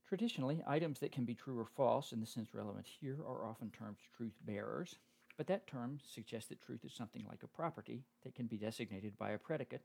Traditionally, 0.08 0.64
items 0.66 1.00
that 1.00 1.12
can 1.12 1.24
be 1.24 1.36
true 1.36 1.60
or 1.60 1.66
false 1.66 2.12
in 2.12 2.20
the 2.20 2.26
sense 2.26 2.54
relevant 2.54 2.88
here 3.00 3.18
are 3.28 3.46
often 3.46 3.70
termed 3.70 3.98
truth 4.18 4.34
bearers, 4.46 4.96
but 5.40 5.48
that 5.48 5.68
term 5.68 6.00
suggests 6.06 6.50
that 6.50 6.62
truth 6.62 6.84
is 6.84 6.92
something 6.92 7.24
like 7.26 7.44
a 7.44 7.48
property 7.48 8.04
that 8.26 8.36
can 8.36 8.46
be 8.46 8.58
designated 8.58 9.18
by 9.18 9.30
a 9.30 9.38
predicate, 9.38 9.84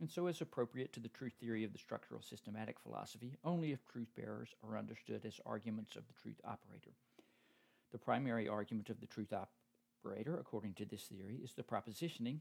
and 0.00 0.10
so 0.10 0.28
is 0.28 0.40
appropriate 0.40 0.94
to 0.94 0.98
the 0.98 1.10
truth 1.10 1.34
theory 1.38 1.62
of 1.62 1.74
the 1.74 1.78
structural 1.78 2.22
systematic 2.22 2.80
philosophy 2.80 3.36
only 3.44 3.72
if 3.72 3.84
truth 3.84 4.08
bearers 4.16 4.54
are 4.66 4.78
understood 4.78 5.26
as 5.26 5.38
arguments 5.44 5.94
of 5.94 6.04
the 6.06 6.14
truth 6.14 6.40
operator. 6.42 6.92
The 7.92 7.98
primary 7.98 8.48
argument 8.48 8.88
of 8.88 8.98
the 8.98 9.06
truth 9.06 9.34
operator, 9.34 10.38
according 10.38 10.72
to 10.76 10.86
this 10.86 11.02
theory, 11.02 11.38
is 11.44 11.52
the 11.52 11.62
propositioning 11.62 12.38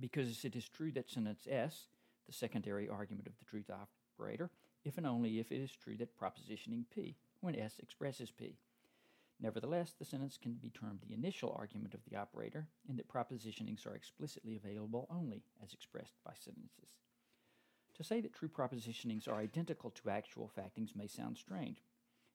because 0.00 0.46
it 0.46 0.56
is 0.56 0.70
true 0.70 0.92
that 0.92 1.10
sentence 1.10 1.46
S, 1.46 1.88
the 2.26 2.32
secondary 2.32 2.88
argument 2.88 3.26
of 3.26 3.34
the 3.38 3.44
truth 3.44 3.70
operator, 4.18 4.48
if 4.82 4.96
and 4.96 5.06
only 5.06 5.40
if 5.40 5.52
it 5.52 5.60
is 5.60 5.72
true 5.72 5.98
that 5.98 6.18
propositioning 6.18 6.84
P, 6.94 7.16
when 7.42 7.54
S 7.54 7.78
expresses 7.82 8.30
P. 8.30 8.56
Nevertheless, 9.38 9.94
the 9.98 10.04
sentence 10.04 10.38
can 10.40 10.54
be 10.54 10.70
termed 10.70 11.00
the 11.02 11.14
initial 11.14 11.54
argument 11.58 11.94
of 11.94 12.00
the 12.08 12.16
operator, 12.16 12.68
in 12.88 12.96
that 12.96 13.08
propositionings 13.08 13.86
are 13.86 13.94
explicitly 13.94 14.56
available 14.56 15.06
only 15.10 15.42
as 15.62 15.74
expressed 15.74 16.14
by 16.24 16.32
sentences. 16.38 16.96
To 17.94 18.04
say 18.04 18.20
that 18.20 18.34
true 18.34 18.48
propositionings 18.48 19.28
are 19.28 19.36
identical 19.36 19.90
to 19.90 20.10
actual 20.10 20.48
factings 20.48 20.94
may 20.94 21.06
sound 21.06 21.36
strange. 21.36 21.82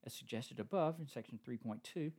As 0.04 0.14
suggested 0.14 0.60
above 0.60 1.00
in 1.00 1.08
section 1.08 1.40
3.2, 1.48 2.12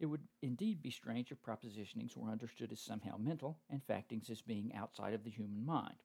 it 0.00 0.06
would 0.06 0.22
indeed 0.42 0.82
be 0.82 0.90
strange 0.90 1.32
if 1.32 1.42
propositionings 1.42 2.16
were 2.16 2.30
understood 2.30 2.72
as 2.72 2.80
somehow 2.80 3.16
mental 3.16 3.58
and 3.70 3.82
factings 3.82 4.30
as 4.30 4.40
being 4.40 4.72
outside 4.74 5.14
of 5.14 5.24
the 5.24 5.30
human 5.30 5.64
mind. 5.64 6.02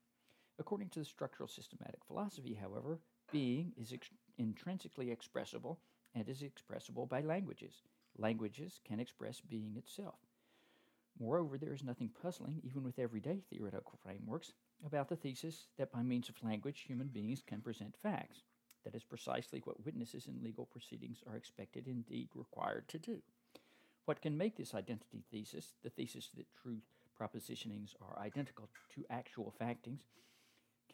According 0.60 0.90
to 0.90 1.00
the 1.00 1.06
structural 1.06 1.48
systematic 1.48 2.04
philosophy, 2.06 2.54
however, 2.60 3.00
being 3.32 3.74
is 3.78 3.94
ex- 3.94 4.10
intrinsically 4.38 5.12
expressible 5.12 5.80
and 6.14 6.28
is 6.30 6.44
expressible 6.44 7.08
by 7.08 7.22
languages. 7.22 7.82
Languages 8.18 8.80
can 8.86 9.00
express 9.00 9.42
being 9.42 9.76
itself. 9.78 10.20
Moreover, 11.20 11.58
there 11.58 11.74
is 11.74 11.84
nothing 11.84 12.10
puzzling, 12.22 12.62
even 12.64 12.84
with 12.84 13.00
everyday 13.00 13.42
theoretical 13.50 14.00
frameworks, 14.04 14.54
about 14.86 15.10
the 15.10 15.16
thesis 15.16 15.68
that 15.78 15.92
by 15.92 16.02
means 16.02 16.30
of 16.30 16.44
language 16.44 16.82
human 16.82 17.08
beings 17.08 17.44
can 17.46 17.62
present 17.62 17.96
facts. 17.96 18.44
That 18.84 18.96
is 18.96 19.04
precisely 19.04 19.62
what 19.64 19.86
witnesses 19.86 20.28
in 20.28 20.44
legal 20.44 20.66
proceedings 20.66 21.24
are 21.28 21.38
expected, 21.38 21.88
indeed 21.88 22.30
required, 22.36 22.88
to 22.90 23.00
do. 23.00 23.22
What 24.06 24.22
can 24.22 24.38
make 24.38 24.58
this 24.58 24.74
identity 24.74 25.24
thesis, 25.32 25.74
the 25.84 25.90
thesis 25.90 26.30
that 26.36 26.48
true 26.62 26.80
propositionings 27.20 27.96
are 28.02 28.20
identical 28.20 28.70
to 28.96 29.06
actual 29.10 29.54
factings, 29.58 30.02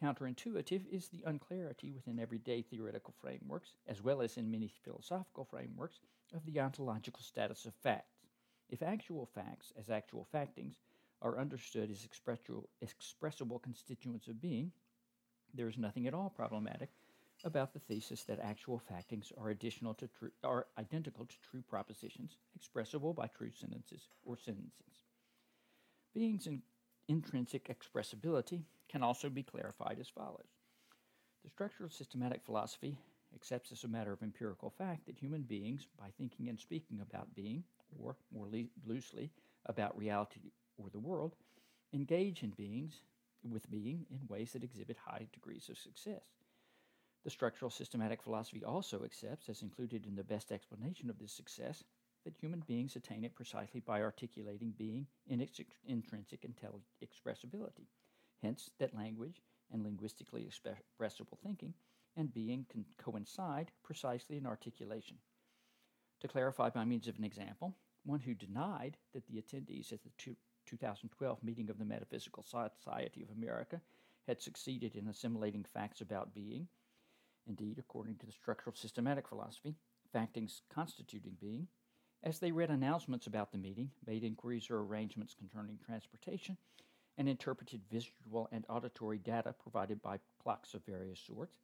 counterintuitive 0.02 0.86
is 0.90 1.08
the 1.08 1.22
unclarity 1.26 1.90
within 1.90 2.18
everyday 2.18 2.62
theoretical 2.62 3.14
frameworks, 3.20 3.74
as 3.86 4.02
well 4.02 4.22
as 4.22 4.36
in 4.36 4.50
many 4.50 4.68
philosophical 4.68 5.44
frameworks, 5.44 6.00
of 6.32 6.44
the 6.46 6.60
ontological 6.60 7.22
status 7.22 7.66
of 7.66 7.74
facts. 7.74 8.26
If 8.68 8.82
actual 8.82 9.26
facts, 9.26 9.72
as 9.78 9.90
actual 9.90 10.24
factings, 10.30 10.76
are 11.22 11.38
understood 11.38 11.90
as 11.90 12.04
expressible 12.04 13.58
constituents 13.58 14.28
of 14.28 14.40
being, 14.40 14.72
there 15.52 15.68
is 15.68 15.76
nothing 15.76 16.06
at 16.06 16.14
all 16.14 16.30
problematic 16.30 16.90
about 17.44 17.72
the 17.72 17.78
thesis 17.80 18.24
that 18.24 18.38
actual 18.40 18.78
factings 18.78 19.32
are 19.38 19.50
additional 19.50 19.94
to 19.94 20.06
tru- 20.08 20.30
are 20.44 20.66
identical 20.78 21.24
to 21.24 21.34
true 21.50 21.62
propositions 21.62 22.36
expressible 22.54 23.14
by 23.14 23.26
true 23.26 23.50
sentences 23.50 24.08
or 24.24 24.36
sentences. 24.36 25.02
Being's 26.14 26.46
in- 26.46 26.62
intrinsic 27.10 27.68
expressibility 27.68 28.62
can 28.88 29.02
also 29.02 29.28
be 29.28 29.42
clarified 29.42 29.98
as 30.00 30.08
follows. 30.08 30.54
The 31.42 31.50
structural 31.50 31.90
systematic 31.90 32.44
philosophy 32.44 32.98
accepts 33.34 33.72
as 33.72 33.84
a 33.84 33.88
matter 33.88 34.12
of 34.12 34.22
empirical 34.22 34.70
fact 34.70 35.06
that 35.06 35.18
human 35.18 35.42
beings, 35.42 35.86
by 35.98 36.10
thinking 36.16 36.48
and 36.48 36.58
speaking 36.58 37.00
about 37.00 37.34
being, 37.34 37.64
or 37.98 38.16
more 38.32 38.46
le- 38.48 38.68
loosely, 38.86 39.30
about 39.66 39.98
reality 39.98 40.52
or 40.78 40.88
the 40.90 40.98
world, 40.98 41.34
engage 41.92 42.42
in 42.42 42.50
beings 42.50 43.02
with 43.42 43.70
being 43.70 44.06
in 44.10 44.20
ways 44.28 44.52
that 44.52 44.62
exhibit 44.62 44.96
high 45.04 45.26
degrees 45.32 45.68
of 45.68 45.78
success. 45.78 46.22
The 47.24 47.30
structural 47.30 47.70
systematic 47.70 48.22
philosophy 48.22 48.64
also 48.64 49.04
accepts, 49.04 49.48
as 49.48 49.62
included 49.62 50.06
in 50.06 50.14
the 50.14 50.24
best 50.24 50.52
explanation 50.52 51.10
of 51.10 51.18
this 51.18 51.32
success, 51.32 51.84
that 52.24 52.36
human 52.36 52.60
beings 52.66 52.96
attain 52.96 53.24
it 53.24 53.34
precisely 53.34 53.80
by 53.80 54.02
articulating 54.02 54.72
being 54.76 55.06
in 55.26 55.40
its 55.40 55.60
ex- 55.60 55.76
intrinsic 55.86 56.42
intelli- 56.42 56.82
expressibility. 57.04 57.86
Hence, 58.42 58.70
that 58.78 58.94
language 58.94 59.42
and 59.72 59.82
linguistically 59.82 60.46
expressible 60.46 61.38
thinking 61.42 61.74
and 62.16 62.32
being 62.32 62.66
can 62.70 62.84
coincide 62.98 63.70
precisely 63.82 64.36
in 64.36 64.46
articulation. 64.46 65.16
To 66.20 66.28
clarify 66.28 66.70
by 66.70 66.84
means 66.84 67.08
of 67.08 67.18
an 67.18 67.24
example, 67.24 67.74
one 68.04 68.20
who 68.20 68.34
denied 68.34 68.96
that 69.14 69.26
the 69.26 69.40
attendees 69.40 69.92
at 69.92 70.02
the 70.02 70.10
two, 70.18 70.36
2012 70.66 71.42
meeting 71.42 71.70
of 71.70 71.78
the 71.78 71.84
Metaphysical 71.84 72.42
Society 72.42 73.22
of 73.22 73.30
America 73.30 73.80
had 74.26 74.40
succeeded 74.40 74.96
in 74.96 75.08
assimilating 75.08 75.64
facts 75.72 76.00
about 76.00 76.34
being 76.34 76.68
Indeed, 77.46 77.78
according 77.78 78.16
to 78.18 78.26
the 78.26 78.32
structural 78.32 78.76
systematic 78.76 79.26
philosophy, 79.26 79.74
factings 80.12 80.62
constituting 80.72 81.36
being, 81.40 81.68
as 82.22 82.38
they 82.38 82.52
read 82.52 82.70
announcements 82.70 83.26
about 83.26 83.52
the 83.52 83.58
meeting, 83.58 83.90
made 84.06 84.24
inquiries 84.24 84.68
or 84.70 84.80
arrangements 84.80 85.34
concerning 85.34 85.78
transportation, 85.84 86.56
and 87.16 87.28
interpreted 87.28 87.80
visual 87.90 88.48
and 88.52 88.64
auditory 88.68 89.18
data 89.18 89.54
provided 89.62 90.00
by 90.02 90.18
clocks 90.42 90.74
of 90.74 90.84
various 90.84 91.20
sorts, 91.20 91.56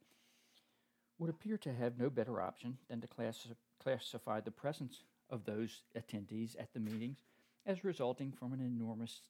would 1.19 1.29
appear 1.29 1.57
to 1.57 1.73
have 1.73 1.97
no 1.97 2.09
better 2.09 2.41
option 2.41 2.77
than 2.89 3.01
to 3.01 3.07
class- 3.07 3.47
classify 3.81 4.39
the 4.39 4.51
presence 4.51 5.03
of 5.29 5.45
those 5.45 5.81
attendees 5.97 6.55
at 6.59 6.73
the 6.73 6.79
meetings 6.79 7.17
as 7.65 7.83
resulting 7.83 8.31
from 8.31 8.53
an 8.53 8.61
enormous 8.61 9.21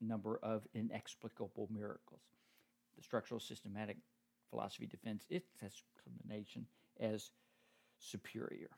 number 0.00 0.38
of 0.42 0.66
inexplicable 0.74 1.68
miracles. 1.70 2.20
The 2.96 3.02
structural 3.02 3.40
systematic 3.40 3.96
philosophy 4.50 4.86
defends 4.86 5.26
its 5.28 5.50
explanation 5.62 6.66
as 6.98 7.30
superior. 7.98 8.70